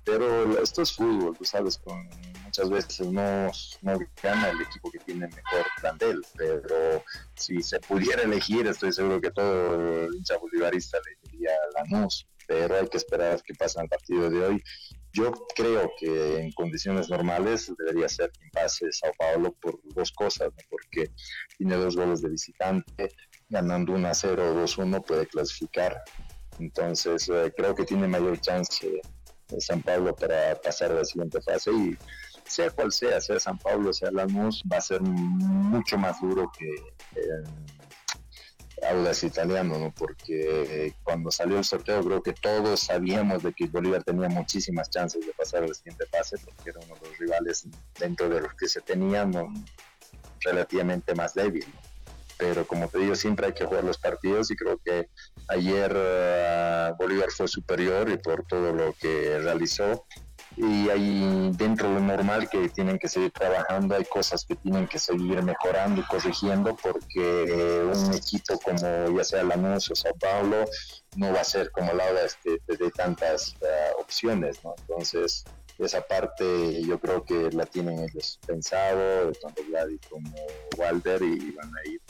Pero 0.04 0.62
esto 0.62 0.82
es 0.82 0.92
fútbol, 0.92 1.36
tú 1.36 1.44
sabes, 1.44 1.76
con, 1.78 2.08
muchas 2.42 2.70
veces 2.70 3.06
no, 3.06 3.50
no 3.82 3.98
gana 4.22 4.50
el 4.50 4.62
equipo 4.62 4.90
que 4.90 4.98
tiene 5.00 5.26
mejor 5.28 5.66
plantel, 5.80 6.22
pero 6.34 7.04
si 7.34 7.62
se 7.62 7.78
pudiera 7.80 8.22
elegir, 8.22 8.66
estoy 8.66 8.90
seguro 8.90 9.20
que 9.20 9.30
todo 9.30 10.10
hincha 10.10 10.38
bolivarista 10.38 10.96
le 11.04 11.30
diría 11.30 11.50
Lanús, 11.74 12.26
pero 12.46 12.76
hay 12.76 12.88
que 12.88 12.96
esperar 12.96 13.42
que 13.42 13.52
pase 13.52 13.82
el 13.82 13.88
partido 13.88 14.30
de 14.30 14.46
hoy 14.46 14.64
yo 15.12 15.32
creo 15.54 15.90
que 15.98 16.40
en 16.40 16.52
condiciones 16.52 17.08
normales 17.08 17.72
debería 17.78 18.08
ser 18.08 18.30
quien 18.32 18.50
pase 18.50 18.86
Sao 18.92 19.12
Paulo 19.18 19.52
por 19.60 19.78
dos 19.94 20.12
cosas, 20.12 20.50
porque 20.68 21.10
tiene 21.56 21.76
dos 21.76 21.96
goles 21.96 22.22
de 22.22 22.28
visitante, 22.28 23.08
ganando 23.48 23.94
1 23.94 24.08
a 24.08 24.14
0 24.14 24.50
o 24.50 24.54
2 24.54 24.78
1 24.78 25.02
puede 25.02 25.26
clasificar. 25.26 26.02
Entonces 26.58 27.28
eh, 27.28 27.52
creo 27.56 27.74
que 27.74 27.84
tiene 27.84 28.08
mayor 28.08 28.40
chance 28.40 29.00
de 29.48 29.60
San 29.60 29.82
Pablo 29.82 30.14
para 30.14 30.60
pasar 30.60 30.92
a 30.92 30.96
la 30.96 31.04
siguiente 31.04 31.40
fase 31.40 31.70
y 31.72 31.96
sea 32.44 32.70
cual 32.70 32.92
sea, 32.92 33.20
sea 33.20 33.38
San 33.38 33.58
Pablo, 33.58 33.92
sea 33.92 34.10
Lanús, 34.10 34.62
va 34.70 34.78
a 34.78 34.82
ser 34.82 35.00
mucho 35.02 35.96
más 35.98 36.20
duro 36.20 36.50
que 36.58 36.68
Audas 38.86 39.24
italiano, 39.24 39.78
¿no? 39.78 39.92
porque 39.96 40.86
eh, 40.86 40.94
cuando 41.02 41.30
salió 41.30 41.58
el 41.58 41.64
sorteo 41.64 42.02
creo 42.02 42.22
que 42.22 42.32
todos 42.32 42.80
sabíamos 42.80 43.42
de 43.42 43.52
que 43.52 43.66
Bolívar 43.66 44.04
tenía 44.04 44.28
muchísimas 44.28 44.90
chances 44.90 45.26
de 45.26 45.32
pasar 45.32 45.64
al 45.64 45.74
siguiente 45.74 46.06
fase, 46.06 46.36
porque 46.44 46.70
era 46.70 46.80
uno 46.84 46.94
de 46.96 47.08
los 47.08 47.18
rivales 47.18 47.66
dentro 47.98 48.28
de 48.28 48.40
los 48.40 48.54
que 48.54 48.68
se 48.68 48.80
tenían 48.80 49.32
relativamente 50.40 51.14
más 51.14 51.34
débil. 51.34 51.66
Pero 52.38 52.66
como 52.66 52.88
te 52.88 52.98
digo, 52.98 53.16
siempre 53.16 53.46
hay 53.46 53.52
que 53.52 53.64
jugar 53.64 53.82
los 53.82 53.98
partidos 53.98 54.50
y 54.50 54.56
creo 54.56 54.78
que 54.78 55.08
ayer 55.48 55.92
uh, 55.92 56.96
Bolívar 56.96 57.30
fue 57.30 57.48
superior 57.48 58.08
y 58.08 58.16
por 58.16 58.46
todo 58.46 58.72
lo 58.72 58.92
que 58.92 59.40
realizó 59.40 60.06
y 60.60 60.90
hay 60.90 61.52
dentro 61.52 61.88
de 61.88 61.94
lo 61.94 62.00
normal 62.00 62.48
que 62.48 62.68
tienen 62.68 62.98
que 62.98 63.08
seguir 63.08 63.30
trabajando, 63.30 63.94
hay 63.94 64.04
cosas 64.04 64.44
que 64.44 64.56
tienen 64.56 64.88
que 64.88 64.98
seguir 64.98 65.40
mejorando 65.42 66.00
y 66.00 66.04
corrigiendo 66.04 66.74
porque 66.74 67.44
eh, 67.48 67.82
un 67.84 68.12
equipo 68.12 68.58
como 68.58 69.16
ya 69.16 69.24
sea 69.24 69.44
Lanús 69.44 69.88
o 69.92 69.94
Sao 69.94 70.12
Paulo 70.14 70.64
no 71.16 71.32
va 71.32 71.42
a 71.42 71.44
ser 71.44 71.70
como 71.70 71.92
la 71.92 72.08
este, 72.22 72.60
de, 72.66 72.90
tantas 72.90 73.54
eh, 73.60 73.90
opciones, 74.00 74.64
¿no? 74.64 74.74
Entonces 74.80 75.44
esa 75.78 76.00
parte 76.00 76.82
yo 76.82 76.98
creo 76.98 77.22
que 77.22 77.52
la 77.52 77.64
tienen 77.64 78.00
ellos 78.00 78.40
pensado, 78.44 79.30
tanto 79.40 79.62
Gladys 79.68 80.00
como 80.10 80.34
Walter 80.76 81.22
y 81.22 81.52
van 81.52 81.70
a 81.76 81.88
ir 81.88 82.00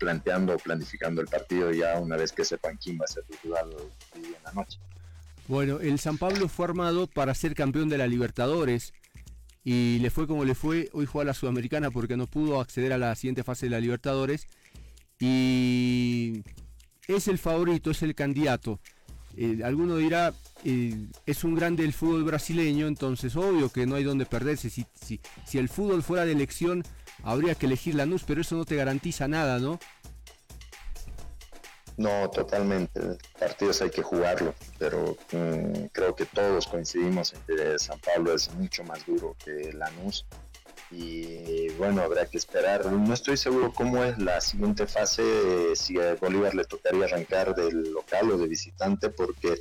planteando, 0.00 0.56
planificando 0.58 1.20
el 1.20 1.28
partido 1.28 1.70
ya 1.70 2.00
una 2.00 2.16
vez 2.16 2.32
que 2.32 2.44
sepan 2.44 2.76
quién 2.76 2.98
va 2.98 3.04
a 3.04 3.08
ser 3.08 3.22
rival 3.44 3.70
en 4.16 4.32
la 4.42 4.52
noche. 4.52 4.80
Bueno, 5.46 5.80
el 5.80 5.98
San 5.98 6.16
Pablo 6.16 6.48
fue 6.48 6.66
armado 6.66 7.06
para 7.06 7.34
ser 7.34 7.54
campeón 7.54 7.90
de 7.90 7.98
la 7.98 8.06
Libertadores 8.06 8.94
y 9.62 9.98
le 9.98 10.10
fue 10.10 10.26
como 10.26 10.44
le 10.44 10.54
fue. 10.54 10.88
Hoy 10.92 11.04
juega 11.04 11.26
la 11.26 11.34
Sudamericana 11.34 11.90
porque 11.90 12.16
no 12.16 12.26
pudo 12.26 12.60
acceder 12.60 12.92
a 12.92 12.98
la 12.98 13.14
siguiente 13.14 13.44
fase 13.44 13.66
de 13.66 13.70
la 13.70 13.80
Libertadores 13.80 14.46
y 15.20 16.42
es 17.08 17.28
el 17.28 17.38
favorito, 17.38 17.90
es 17.90 18.02
el 18.02 18.14
candidato. 18.14 18.80
Eh, 19.36 19.60
alguno 19.64 19.96
dirá, 19.96 20.32
eh, 20.64 21.08
es 21.26 21.44
un 21.44 21.54
grande 21.54 21.84
el 21.84 21.92
fútbol 21.92 22.24
brasileño, 22.24 22.86
entonces 22.86 23.36
obvio 23.36 23.68
que 23.68 23.84
no 23.84 23.96
hay 23.96 24.04
donde 24.04 24.24
perderse. 24.24 24.70
Si, 24.70 24.86
si, 24.94 25.20
si 25.44 25.58
el 25.58 25.68
fútbol 25.68 26.02
fuera 26.02 26.24
de 26.24 26.32
elección, 26.32 26.84
habría 27.22 27.54
que 27.54 27.66
elegir 27.66 27.96
la 27.96 28.06
NUS, 28.06 28.24
pero 28.24 28.40
eso 28.40 28.56
no 28.56 28.64
te 28.64 28.76
garantiza 28.76 29.28
nada, 29.28 29.58
¿no? 29.58 29.78
No, 31.96 32.28
totalmente. 32.30 33.00
Partidos 33.38 33.80
hay 33.82 33.90
que 33.90 34.02
jugarlo, 34.02 34.54
pero 34.78 35.16
mm, 35.32 35.86
creo 35.92 36.14
que 36.14 36.26
todos 36.26 36.66
coincidimos 36.66 37.34
en 37.34 37.40
que 37.42 37.78
San 37.78 37.98
Pablo 38.00 38.34
es 38.34 38.52
mucho 38.54 38.82
más 38.84 39.06
duro 39.06 39.36
que 39.44 39.72
Lanús. 39.72 40.26
Y 40.90 41.68
bueno, 41.70 42.02
habrá 42.02 42.26
que 42.26 42.36
esperar. 42.36 42.86
No 42.86 43.14
estoy 43.14 43.36
seguro 43.36 43.72
cómo 43.72 44.04
es 44.04 44.18
la 44.18 44.40
siguiente 44.40 44.86
fase, 44.86 45.22
si 45.74 45.98
a 46.00 46.14
Bolívar 46.14 46.54
le 46.54 46.64
tocaría 46.64 47.04
arrancar 47.04 47.54
del 47.54 47.92
local 47.92 48.30
o 48.30 48.38
de 48.38 48.48
visitante, 48.48 49.08
porque 49.08 49.54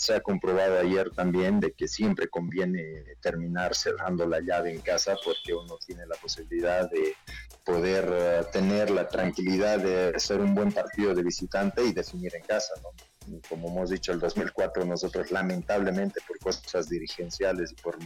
se 0.00 0.14
ha 0.14 0.20
comprobado 0.22 0.78
ayer 0.78 1.10
también 1.10 1.60
de 1.60 1.72
que 1.72 1.86
siempre 1.86 2.26
conviene 2.28 3.04
terminar 3.20 3.74
cerrando 3.74 4.26
la 4.26 4.40
llave 4.40 4.72
en 4.72 4.80
casa 4.80 5.14
porque 5.22 5.52
uno 5.52 5.76
tiene 5.76 6.06
la 6.06 6.16
posibilidad 6.16 6.90
de 6.90 7.14
poder 7.66 8.08
eh, 8.10 8.40
tener 8.50 8.88
la 8.88 9.06
tranquilidad 9.06 9.78
de 9.78 10.16
hacer 10.16 10.40
un 10.40 10.54
buen 10.54 10.72
partido 10.72 11.14
de 11.14 11.22
visitante 11.22 11.84
y 11.84 11.92
definir 11.92 12.34
en 12.34 12.42
casa, 12.44 12.72
¿no? 12.82 12.88
Como 13.48 13.68
hemos 13.68 13.90
dicho, 13.90 14.12
el 14.12 14.20
2004 14.20 14.84
nosotros 14.84 15.30
lamentablemente 15.30 16.20
por 16.26 16.38
cosas 16.38 16.88
dirigenciales 16.88 17.72
y 17.72 17.74
por 17.76 17.98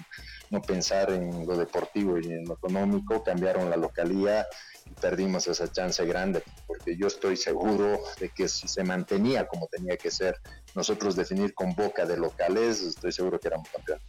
no 0.50 0.62
pensar 0.62 1.10
en 1.10 1.46
lo 1.46 1.56
deportivo 1.56 2.18
y 2.18 2.26
en 2.26 2.44
lo 2.44 2.54
económico, 2.54 3.22
cambiaron 3.22 3.70
la 3.70 3.76
localía 3.76 4.46
y 4.86 4.90
perdimos 5.00 5.46
esa 5.48 5.70
chance 5.70 6.04
grande, 6.04 6.42
porque 6.66 6.96
yo 6.96 7.06
estoy 7.06 7.36
seguro 7.36 8.00
de 8.20 8.28
que 8.28 8.48
si 8.48 8.68
se 8.68 8.84
mantenía 8.84 9.46
como 9.46 9.66
tenía 9.68 9.96
que 9.96 10.10
ser, 10.10 10.36
nosotros 10.74 11.16
definir 11.16 11.54
con 11.54 11.74
boca 11.74 12.04
de 12.04 12.16
locales, 12.16 12.82
estoy 12.82 13.12
seguro 13.12 13.40
que 13.40 13.48
éramos 13.48 13.68
campeones. 13.70 14.04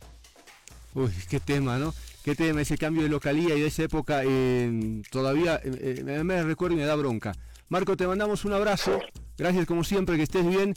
Uy, 0.93 1.11
qué 1.29 1.39
tema, 1.39 1.77
¿no? 1.77 1.93
Qué 2.23 2.35
tema 2.35 2.61
ese 2.61 2.77
cambio 2.77 3.03
de 3.03 3.09
localía 3.09 3.55
y 3.55 3.61
de 3.61 3.67
esa 3.67 3.83
época 3.83 4.23
eh, 4.25 5.01
todavía 5.11 5.59
eh, 5.63 6.03
eh, 6.07 6.23
me 6.23 6.41
recuerdo 6.41 6.75
y 6.75 6.79
me 6.79 6.85
da 6.85 6.95
bronca. 6.95 7.33
Marco, 7.69 7.97
te 7.97 8.07
mandamos 8.07 8.45
un 8.45 8.53
abrazo. 8.53 8.99
Gracias 9.37 9.65
como 9.65 9.83
siempre, 9.83 10.15
que 10.17 10.23
estés 10.23 10.47
bien 10.47 10.73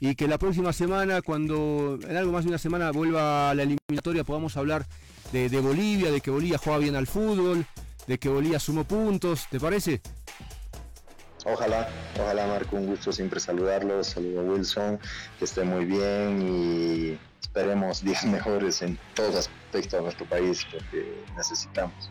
y 0.00 0.14
que 0.14 0.26
la 0.26 0.38
próxima 0.38 0.72
semana, 0.72 1.20
cuando 1.20 1.98
en 2.08 2.16
algo 2.16 2.32
más 2.32 2.44
de 2.44 2.48
una 2.48 2.58
semana 2.58 2.90
vuelva 2.90 3.50
a 3.50 3.54
la 3.54 3.64
eliminatoria, 3.64 4.24
podamos 4.24 4.56
hablar 4.56 4.86
de, 5.32 5.48
Bolivia, 5.60 6.10
de 6.10 6.20
que 6.20 6.30
Bolivia 6.30 6.58
juega 6.58 6.78
bien 6.78 6.96
al 6.96 7.06
fútbol, 7.06 7.66
de 8.06 8.18
que 8.18 8.28
Bolivia 8.30 8.58
sumó 8.58 8.84
puntos, 8.84 9.46
¿te 9.50 9.60
parece? 9.60 10.00
Ojalá, 11.44 11.88
ojalá 12.18 12.46
Marco, 12.46 12.76
un 12.76 12.86
gusto 12.86 13.12
siempre 13.12 13.40
saludarlo, 13.40 14.02
saludo 14.02 14.40
a 14.40 14.44
Wilson, 14.44 14.98
que 15.38 15.44
esté 15.44 15.64
muy 15.64 15.84
bien 15.84 16.42
y 16.42 17.18
esperemos 17.40 18.02
días 18.04 18.24
mejores 18.24 18.82
en 18.82 18.98
todo 19.14 19.38
aspecto 19.38 19.96
de 19.96 20.02
nuestro 20.02 20.26
país 20.26 20.66
porque 20.70 21.22
necesitamos. 21.36 22.10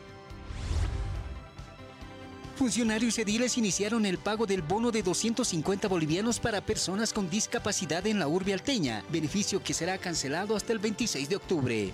Funcionarios 2.61 3.17
ediles 3.17 3.57
iniciaron 3.57 4.05
el 4.05 4.19
pago 4.19 4.45
del 4.45 4.61
bono 4.61 4.91
de 4.91 5.01
250 5.01 5.87
bolivianos 5.87 6.39
para 6.39 6.61
personas 6.61 7.11
con 7.11 7.27
discapacidad 7.27 8.05
en 8.05 8.19
la 8.19 8.27
urbe 8.27 8.53
alteña, 8.53 9.03
beneficio 9.09 9.63
que 9.63 9.73
será 9.73 9.97
cancelado 9.97 10.55
hasta 10.55 10.71
el 10.71 10.77
26 10.77 11.27
de 11.27 11.35
octubre. 11.37 11.91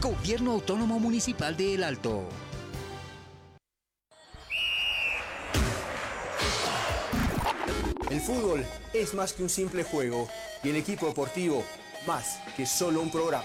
Gobierno 0.00 0.52
Autónomo 0.52 0.98
Municipal 0.98 1.54
de 1.58 1.74
El 1.74 1.84
Alto. 1.84 2.26
El 8.10 8.20
fútbol 8.22 8.64
es 8.94 9.12
más 9.12 9.34
que 9.34 9.42
un 9.42 9.50
simple 9.50 9.84
juego 9.84 10.26
y 10.64 10.70
el 10.70 10.76
equipo 10.76 11.06
deportivo 11.06 11.62
más 12.06 12.38
que 12.56 12.64
solo 12.64 13.02
un 13.02 13.10
programa. 13.10 13.44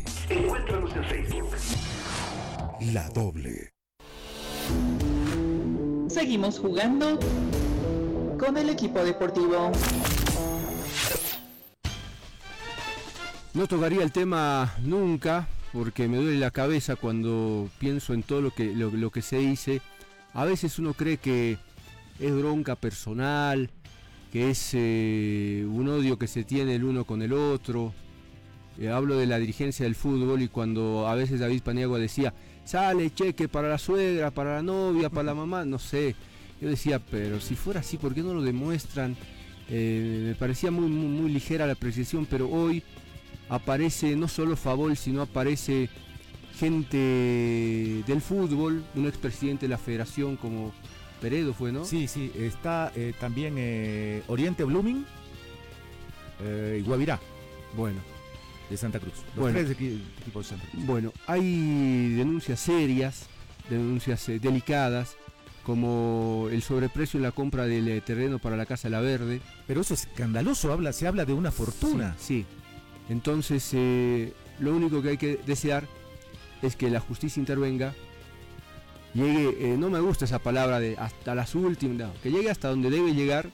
Encuéntranos 0.31 0.95
en 0.95 1.03
Facebook. 1.03 1.49
La 2.93 3.09
doble. 3.09 3.73
Seguimos 6.07 6.57
jugando 6.57 7.19
con 8.39 8.55
el 8.55 8.69
equipo 8.69 9.03
deportivo. 9.03 9.73
No 13.53 13.67
tocaría 13.67 14.03
el 14.03 14.13
tema 14.13 14.73
nunca 14.81 15.49
porque 15.73 16.07
me 16.07 16.15
duele 16.15 16.39
la 16.39 16.51
cabeza 16.51 16.95
cuando 16.95 17.69
pienso 17.77 18.13
en 18.13 18.23
todo 18.23 18.39
lo 18.39 18.51
que, 18.51 18.73
lo, 18.73 19.11
que 19.11 19.21
se 19.21 19.39
dice. 19.39 19.81
A 20.33 20.45
veces 20.45 20.79
uno 20.79 20.93
cree 20.93 21.17
que 21.17 21.57
es 22.21 22.33
bronca 22.33 22.77
personal, 22.77 23.69
que 24.31 24.51
es 24.51 24.69
eh, 24.75 25.65
un 25.67 25.89
odio 25.89 26.17
que 26.17 26.27
se 26.27 26.45
tiene 26.45 26.75
el 26.75 26.85
uno 26.85 27.03
con 27.03 27.21
el 27.21 27.33
otro, 27.33 27.93
eh, 28.79 28.89
hablo 28.89 29.17
de 29.17 29.25
la 29.25 29.37
dirigencia 29.37 29.83
del 29.83 29.95
fútbol 29.95 30.41
y 30.41 30.47
cuando 30.47 31.07
a 31.07 31.15
veces 31.15 31.39
David 31.39 31.61
Paniagua 31.61 31.99
decía, 31.99 32.33
sale 32.63 33.13
cheque 33.13 33.47
para 33.47 33.67
la 33.67 33.77
suegra, 33.77 34.31
para 34.31 34.55
la 34.55 34.63
novia, 34.63 35.09
para 35.09 35.23
la 35.23 35.35
mamá, 35.35 35.65
no 35.65 35.77
sé. 35.77 36.15
Yo 36.61 36.69
decía, 36.69 36.99
pero 36.99 37.41
si 37.41 37.55
fuera 37.55 37.81
así, 37.81 37.97
¿por 37.97 38.13
qué 38.13 38.21
no 38.21 38.33
lo 38.33 38.41
demuestran? 38.41 39.17
Eh, 39.69 40.25
me 40.27 40.35
parecía 40.35 40.71
muy, 40.71 40.89
muy, 40.89 41.31
ligera 41.31 41.65
la 41.65 41.73
apreciación, 41.73 42.25
pero 42.25 42.49
hoy 42.49 42.83
aparece 43.49 44.15
no 44.15 44.27
solo 44.27 44.55
Favol, 44.55 44.95
sino 44.95 45.21
aparece 45.21 45.89
gente 46.57 48.03
del 48.05 48.21
fútbol, 48.21 48.83
un 48.95 49.07
expresidente 49.07 49.65
de 49.65 49.69
la 49.69 49.77
federación 49.77 50.37
como 50.37 50.71
Peredo 51.19 51.53
fue, 51.53 51.71
¿no? 51.71 51.83
Sí, 51.85 52.07
sí, 52.07 52.31
está 52.35 52.91
eh, 52.95 53.13
también 53.19 54.23
Oriente 54.27 54.63
Blooming 54.63 55.05
y 56.77 56.81
Guavirá. 56.81 57.19
Bueno, 57.75 57.99
de 58.71 58.77
Santa 58.77 58.99
Cruz. 58.99 59.13
bueno, 59.35 59.59
Bueno, 60.73 61.13
hay 61.27 62.13
denuncias 62.13 62.59
serias, 62.61 63.27
denuncias 63.69 64.27
eh, 64.29 64.39
delicadas, 64.39 65.17
como 65.63 66.47
el 66.49 66.63
sobreprecio 66.63 67.17
en 67.17 67.23
la 67.23 67.31
compra 67.31 67.65
del 67.65 67.87
eh, 67.89 68.01
terreno 68.01 68.39
para 68.39 68.55
la 68.55 68.65
Casa 68.65 68.89
La 68.89 69.01
Verde. 69.01 69.41
Pero 69.67 69.81
eso 69.81 69.93
es 69.93 70.07
escandaloso, 70.07 70.71
habla, 70.71 70.93
se 70.93 71.05
habla 71.05 71.25
de 71.25 71.33
una 71.33 71.51
fortuna. 71.51 72.15
Sí, 72.17 72.45
entonces 73.09 73.69
eh, 73.73 74.33
lo 74.59 74.73
único 74.73 75.01
que 75.01 75.09
hay 75.09 75.17
que 75.17 75.37
desear 75.45 75.85
es 76.61 76.77
que 76.77 76.89
la 76.89 77.01
justicia 77.01 77.41
intervenga, 77.41 77.93
llegue, 79.13 79.75
no 79.77 79.89
me 79.89 79.99
gusta 79.99 80.23
esa 80.23 80.39
palabra 80.39 80.79
de 80.79 80.95
hasta 80.97 81.35
las 81.35 81.55
últimas, 81.55 82.11
que 82.23 82.31
llegue 82.31 82.49
hasta 82.49 82.69
donde 82.69 82.89
debe 82.89 83.13
llegar 83.13 83.49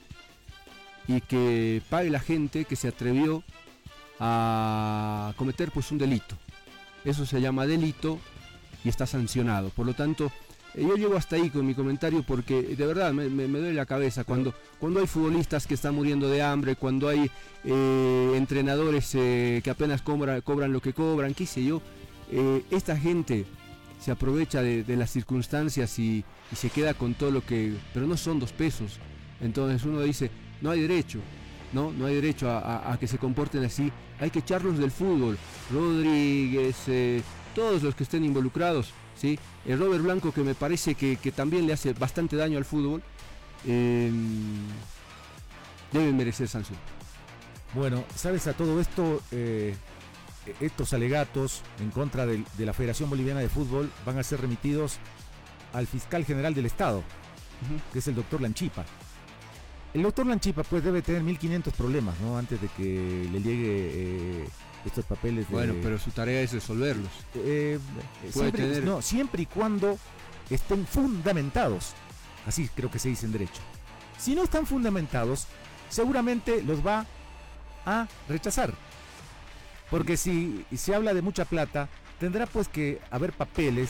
y 1.08 1.22
que 1.22 1.82
pague 1.90 2.12
la 2.12 2.20
gente 2.20 2.66
que 2.66 2.76
se 2.76 2.90
atrevió 2.90 3.44
a 4.20 5.34
cometer 5.38 5.72
pues 5.72 5.92
un 5.92 5.98
delito. 5.98 6.36
Eso 7.06 7.26
se 7.26 7.40
llama 7.42 7.66
delito 7.66 8.20
y 8.84 8.90
está 8.90 9.06
sancionado. 9.06 9.70
Por 9.70 9.86
lo 9.86 9.94
tanto, 9.94 10.32
eh, 10.74 10.86
yo 10.88 10.96
llego 10.96 11.16
hasta 11.16 11.36
ahí 11.36 11.50
con 11.50 11.66
mi 11.66 11.74
comentario 11.74 12.24
porque 12.24 12.62
de 12.62 12.86
verdad 12.86 13.14
me, 13.14 13.28
duele 13.30 13.74
la 13.74 13.86
cabeza 13.86 14.24
cuando, 14.24 14.54
cuando 14.80 15.00
hay 15.00 15.08
futbolistas 15.08 15.66
que 15.66 15.74
están 15.74 15.96
muriendo 15.96 16.30
de 16.30 16.42
hambre, 16.42 16.76
cuando 16.76 17.08
hay 17.10 17.32
eh, 17.64 18.34
entrenadores 18.36 19.14
eh, 19.16 19.62
que 19.64 19.70
apenas 19.70 20.02
cobran 20.02 20.74
lo 20.74 20.82
que 20.82 20.94
cobran, 20.94 21.34
qué 21.34 21.46
sé 21.46 21.64
yo. 21.64 21.82
esta 22.70 22.98
gente 22.98 23.46
se 24.00 24.12
aprovecha 24.12 24.62
de, 24.62 24.96
las 24.96 25.10
circunstancias 25.12 25.98
y, 26.00 26.24
se 26.56 26.70
queda 26.70 26.94
con 26.94 27.14
todo 27.14 27.32
lo 27.32 27.46
que... 27.46 27.74
Pero 27.94 28.08
no 28.08 28.16
son 28.16 28.40
dos 28.40 28.54
pesos. 28.54 29.00
Entonces 29.42 29.84
uno 29.84 30.02
dice, 30.02 30.32
no 30.62 30.72
hay 30.72 30.82
derecho, 30.82 31.20
¿no? 31.74 31.92
No 31.92 32.06
hay 32.06 32.16
derecho 32.16 32.50
a, 32.50 32.96
que 33.00 33.08
se 33.08 33.18
comporten 33.18 33.64
así. 33.64 33.92
Hay 34.20 34.30
que 34.30 34.40
echarlos 34.40 34.78
del 34.78 34.92
fútbol. 34.92 35.38
Rodríguez, 35.72 36.76
eh, 36.88 37.22
todos 37.56 37.84
los 37.84 37.96
que 37.96 38.04
estén 38.04 38.24
involucrados, 38.24 38.94
¿sí? 39.16 39.38
El 39.66 39.80
Robert 39.80 40.04
Blanco 40.04 40.32
que 40.32 40.42
me 40.42 40.56
parece 40.56 40.96
que, 40.96 41.18
también 41.36 41.68
le 41.68 41.74
hace 41.74 41.94
bastante 41.94 42.36
daño 42.36 42.58
al 42.58 42.66
fútbol, 42.66 43.02
eh, 43.66 44.12
debe 45.92 46.14
merecer 46.14 46.48
sanción. 46.48 46.78
Bueno, 47.74 48.04
sabes 48.16 48.48
a 48.48 48.54
todo 48.54 48.80
esto, 48.80 49.22
eh, 49.32 49.76
estos 50.62 50.94
alegatos 50.94 51.62
en 51.80 51.92
contra 51.92 52.26
de, 52.26 52.44
la 52.60 52.74
Federación 52.74 53.10
Boliviana 53.10 53.42
de 53.42 53.50
Fútbol 53.50 53.92
van 54.06 54.18
a 54.18 54.24
ser 54.24 54.42
remitidos 54.42 54.98
al 55.74 55.86
fiscal 55.86 56.24
general 56.26 56.54
del 56.54 56.66
Estado, 56.66 57.04
que 57.92 58.00
es 58.00 58.08
el 58.08 58.16
doctor 58.16 58.42
Lanchipa. 58.42 58.86
El 59.98 60.04
doctor 60.04 60.28
Lanchipa 60.28 60.62
pues 60.62 60.84
debe 60.84 61.02
tener 61.02 61.24
1500 61.24 61.74
problemas, 61.74 62.14
¿no? 62.20 62.38
Antes 62.38 62.62
de 62.62 62.68
que 62.68 63.28
le 63.32 63.42
llegue 63.42 64.42
eh, 64.44 64.48
estos 64.86 65.04
papeles. 65.06 65.50
Bueno, 65.50 65.74
pero 65.82 65.98
su 65.98 66.12
tarea 66.12 66.40
es 66.40 66.54
resolverlos. 66.54 67.10
Eh, 67.34 67.80
siempre, 68.30 68.82
no, 68.82 69.02
siempre 69.02 69.42
y 69.42 69.46
cuando 69.48 69.98
estén 70.52 70.86
fundamentados. 70.86 71.94
Así 72.46 72.70
creo 72.76 72.92
que 72.92 73.00
se 73.00 73.10
dice 73.10 73.26
en 73.26 73.32
derecho. 73.32 73.60
Si 74.20 74.36
no 74.36 74.44
están 74.44 74.68
fundamentados, 74.68 75.48
seguramente 75.90 76.62
los 76.62 76.86
va 76.86 77.08
a 77.84 78.08
rechazar. 78.30 78.76
Porque 79.90 80.16
si 80.16 80.64
se 80.76 80.94
habla 80.94 81.16
de 81.16 81.24
mucha 81.24 81.44
plata, 81.44 81.90
tendrá 82.20 82.46
pues 82.46 82.68
que 82.68 83.02
haber 83.10 83.34
papeles 83.34 83.90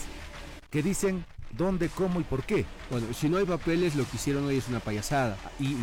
que 0.69 0.81
dicen 0.81 1.25
dónde, 1.51 1.89
cómo 1.89 2.19
y 2.19 2.23
por 2.23 2.43
qué. 2.43 2.65
Bueno, 2.89 3.07
si 3.13 3.29
no 3.29 3.37
hay 3.37 3.45
papeles, 3.45 3.95
lo 3.95 4.03
que 4.05 4.17
hicieron 4.17 4.45
hoy 4.45 4.57
es 4.57 4.67
una 4.67 4.79
payasada. 4.79 5.37
Y, 5.59 5.75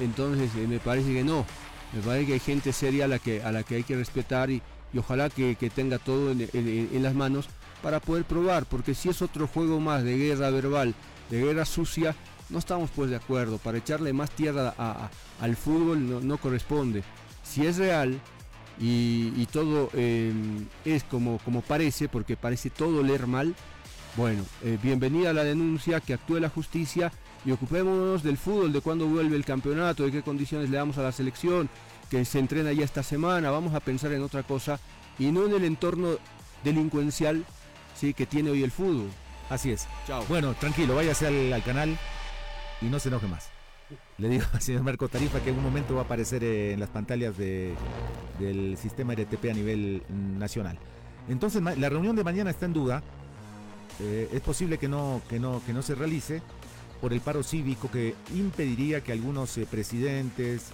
entonces 0.00 0.50
eh, 0.56 0.66
me 0.66 0.78
parece 0.78 1.12
que 1.12 1.24
no. 1.24 1.46
Me 1.92 2.00
parece 2.02 2.26
que 2.26 2.32
hay 2.34 2.40
gente 2.40 2.72
seria 2.72 3.04
a 3.04 3.08
la 3.08 3.18
que, 3.18 3.42
a 3.42 3.52
la 3.52 3.62
que 3.62 3.76
hay 3.76 3.82
que 3.82 3.96
respetar 3.96 4.50
y, 4.50 4.62
ojalá 4.96 5.30
que, 5.30 5.54
tenga 5.74 5.98
todo 5.98 6.30
en, 6.32 7.02
las 7.02 7.14
manos 7.14 7.48
para 7.82 8.00
poder 8.00 8.24
probar, 8.24 8.64
porque 8.66 8.94
si 8.94 9.08
es 9.08 9.22
otro 9.22 9.46
juego 9.46 9.80
más 9.80 10.04
de 10.04 10.16
guerra 10.16 10.50
verbal, 10.50 10.94
de 11.30 11.42
guerra 11.42 11.64
sucia, 11.64 12.14
no 12.48 12.58
estamos 12.58 12.90
pues 12.94 13.10
de 13.10 13.16
acuerdo. 13.16 13.58
Para 13.58 13.78
echarle 13.78 14.12
más 14.12 14.30
tierra 14.30 14.74
al 15.40 15.56
fútbol 15.56 16.26
no 16.26 16.38
corresponde 16.38 17.02
si 17.42 17.66
es 17.66 17.76
real 17.76 18.18
y, 18.78 19.46
todo 19.52 19.90
em, 19.94 20.66
es 20.84 21.04
como, 21.04 21.38
como 21.44 21.60
parece, 21.60 22.08
porque 22.08 22.36
parece 22.36 22.70
todo 22.70 23.02
leer 23.02 23.26
mal, 23.26 23.54
bueno, 24.16 24.44
eh, 24.62 24.78
bienvenida 24.82 25.30
a 25.30 25.32
la 25.32 25.44
denuncia, 25.44 26.00
que 26.00 26.14
actúe 26.14 26.38
la 26.38 26.48
justicia 26.48 27.12
y 27.44 27.50
ocupémonos 27.50 28.22
del 28.22 28.36
fútbol, 28.36 28.72
de 28.72 28.80
cuándo 28.80 29.06
vuelve 29.06 29.36
el 29.36 29.44
campeonato, 29.44 30.04
de 30.04 30.12
qué 30.12 30.22
condiciones 30.22 30.70
le 30.70 30.76
damos 30.76 30.98
a 30.98 31.02
la 31.02 31.12
selección, 31.12 31.68
que 32.10 32.24
se 32.24 32.38
entrena 32.38 32.72
ya 32.72 32.84
esta 32.84 33.02
semana, 33.02 33.50
vamos 33.50 33.74
a 33.74 33.80
pensar 33.80 34.12
en 34.12 34.22
otra 34.22 34.42
cosa 34.42 34.78
y 35.18 35.32
no 35.32 35.46
en 35.46 35.52
el 35.52 35.64
entorno 35.64 36.16
delincuencial 36.62 37.44
¿sí? 37.94 38.12
que 38.12 38.26
tiene 38.26 38.50
hoy 38.50 38.62
el 38.62 38.70
fútbol. 38.70 39.08
Así 39.48 39.70
es. 39.72 39.86
Chao. 40.06 40.24
Bueno, 40.28 40.54
tranquilo, 40.54 40.94
váyase 40.94 41.26
al, 41.26 41.52
al 41.52 41.62
canal 41.62 41.96
y 42.80 42.86
no 42.86 42.98
se 42.98 43.08
enoje 43.08 43.26
más. 43.26 43.50
Le 44.18 44.28
digo 44.28 44.44
al 44.52 44.60
señor 44.60 44.82
Marco 44.82 45.08
Tarifa 45.08 45.40
que 45.40 45.50
en 45.50 45.56
un 45.56 45.62
momento 45.62 45.94
va 45.94 46.02
a 46.02 46.04
aparecer 46.04 46.44
en 46.44 46.80
las 46.80 46.90
pantallas 46.90 47.36
del 47.36 48.76
sistema 48.76 49.14
RTP 49.14 49.46
a 49.50 49.54
nivel 49.54 50.02
nacional. 50.38 50.78
Entonces 51.28 51.62
la 51.62 51.88
reunión 51.88 52.16
de 52.16 52.24
mañana 52.24 52.50
está 52.50 52.66
en 52.66 52.72
duda. 52.72 53.02
Eh, 54.00 54.28
es 54.32 54.40
posible 54.40 54.78
que 54.78 54.88
no, 54.88 55.20
que, 55.28 55.38
no, 55.38 55.62
que 55.64 55.72
no 55.72 55.82
se 55.82 55.94
realice 55.94 56.42
por 57.00 57.12
el 57.12 57.20
paro 57.20 57.42
cívico 57.42 57.90
que 57.90 58.14
impediría 58.34 59.02
que 59.02 59.12
algunos 59.12 59.56
eh, 59.58 59.66
presidentes 59.70 60.66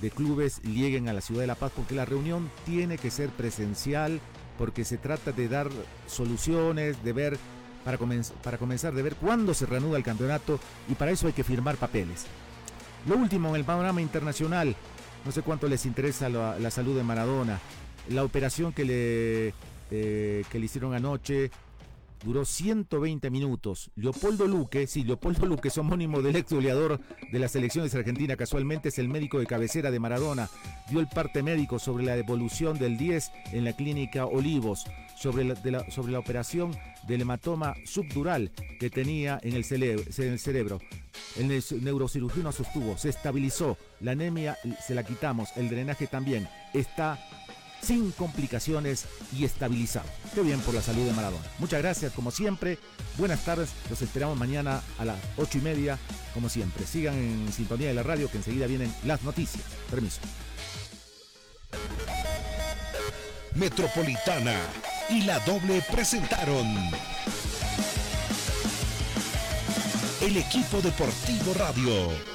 de 0.00 0.10
clubes 0.10 0.62
lleguen 0.62 1.08
a 1.08 1.12
la 1.12 1.20
ciudad 1.20 1.42
de 1.42 1.46
La 1.46 1.54
Paz 1.54 1.72
porque 1.74 1.94
la 1.94 2.04
reunión 2.04 2.50
tiene 2.64 2.98
que 2.98 3.10
ser 3.10 3.30
presencial 3.30 4.20
porque 4.58 4.84
se 4.84 4.98
trata 4.98 5.32
de 5.32 5.48
dar 5.48 5.68
soluciones, 6.06 7.02
de 7.02 7.12
ver 7.12 7.38
para, 7.84 7.98
para 8.42 8.58
comenzar 8.58 8.94
de 8.94 9.02
ver 9.02 9.16
cuándo 9.16 9.52
se 9.52 9.66
reanuda 9.66 9.98
el 9.98 10.04
campeonato 10.04 10.58
y 10.88 10.94
para 10.94 11.10
eso 11.10 11.26
hay 11.26 11.32
que 11.32 11.44
firmar 11.44 11.76
papeles. 11.76 12.26
Lo 13.06 13.16
último 13.16 13.50
en 13.50 13.56
el 13.56 13.64
panorama 13.64 14.00
internacional, 14.00 14.74
no 15.24 15.32
sé 15.32 15.42
cuánto 15.42 15.68
les 15.68 15.84
interesa 15.86 16.28
la, 16.28 16.70
salud 16.70 16.96
de 16.96 17.02
Maradona, 17.02 17.58
la 18.08 18.24
operación 18.24 18.72
que 18.72 18.84
le, 18.84 19.54
eh, 19.90 20.44
que 20.50 20.58
le 20.58 20.64
hicieron 20.64 20.94
anoche 20.94 21.50
duró 22.22 22.44
120 22.44 23.30
minutos. 23.30 23.90
Leopoldo 23.96 24.46
Luque, 24.46 24.86
sí, 24.86 25.04
Leopoldo 25.04 25.46
Luque 25.46 25.68
es 25.68 25.78
homónimo 25.78 26.22
del 26.22 26.36
ex 26.36 26.52
goleador 26.52 27.00
de 27.32 27.38
las 27.38 27.52
selecciones 27.52 27.94
argentina, 27.94 28.36
casualmente 28.36 28.88
es 28.88 28.98
el 28.98 29.08
médico 29.08 29.38
de 29.38 29.46
cabecera 29.46 29.90
de 29.90 30.00
Maradona, 30.00 30.48
dio 30.90 31.00
el 31.00 31.08
parte 31.08 31.42
médico 31.42 31.78
sobre 31.78 32.04
la 32.04 32.16
evolución 32.16 32.78
del 32.78 32.96
10 32.96 33.30
en 33.52 33.64
la 33.64 33.74
clínica 33.74 34.26
Olivos, 34.26 34.84
sobre 35.16 35.44
la, 35.44 36.18
operación 36.18 36.76
del 37.06 37.22
hematoma 37.22 37.74
subdural 37.84 38.50
que 38.78 38.90
tenía 38.90 39.38
en 39.42 39.54
el, 39.54 39.64
en 39.70 40.32
el 40.32 40.38
cerebro. 40.38 40.80
El 41.36 41.62
neurocirujano 41.82 42.52
sostuvo, 42.52 42.96
se 42.96 43.08
estabilizó, 43.08 43.76
la 44.00 44.12
anemia 44.12 44.56
se 44.86 44.94
la 44.94 45.04
quitamos, 45.04 45.50
el 45.56 45.68
drenaje 45.68 46.06
también, 46.06 46.48
está 46.72 47.18
sin 47.84 48.10
complicaciones 48.12 49.04
y 49.36 49.44
estabilizado. 49.44 50.08
Qué 50.34 50.42
bien 50.42 50.60
por 50.60 50.74
la 50.74 50.82
salud 50.82 51.04
de 51.04 51.12
Maradona. 51.12 51.44
Muchas 51.58 51.82
gracias, 51.82 52.12
como 52.12 52.30
siempre. 52.30 52.78
Buenas 53.18 53.44
tardes, 53.44 53.70
los 53.90 54.00
esperamos 54.02 54.38
mañana 54.38 54.82
a 54.98 55.04
las 55.04 55.18
ocho 55.36 55.58
y 55.58 55.60
media, 55.60 55.98
como 56.32 56.48
siempre. 56.48 56.86
Sigan 56.86 57.14
en 57.14 57.52
sintonía 57.52 57.88
de 57.88 57.94
la 57.94 58.02
radio, 58.02 58.30
que 58.30 58.38
enseguida 58.38 58.66
vienen 58.66 58.92
las 59.04 59.22
noticias. 59.22 59.62
Permiso. 59.90 60.20
Metropolitana 63.54 64.56
y 65.10 65.22
la 65.22 65.38
doble 65.40 65.82
presentaron 65.92 66.66
el 70.22 70.36
equipo 70.38 70.80
deportivo 70.80 71.54
radio 71.54 72.34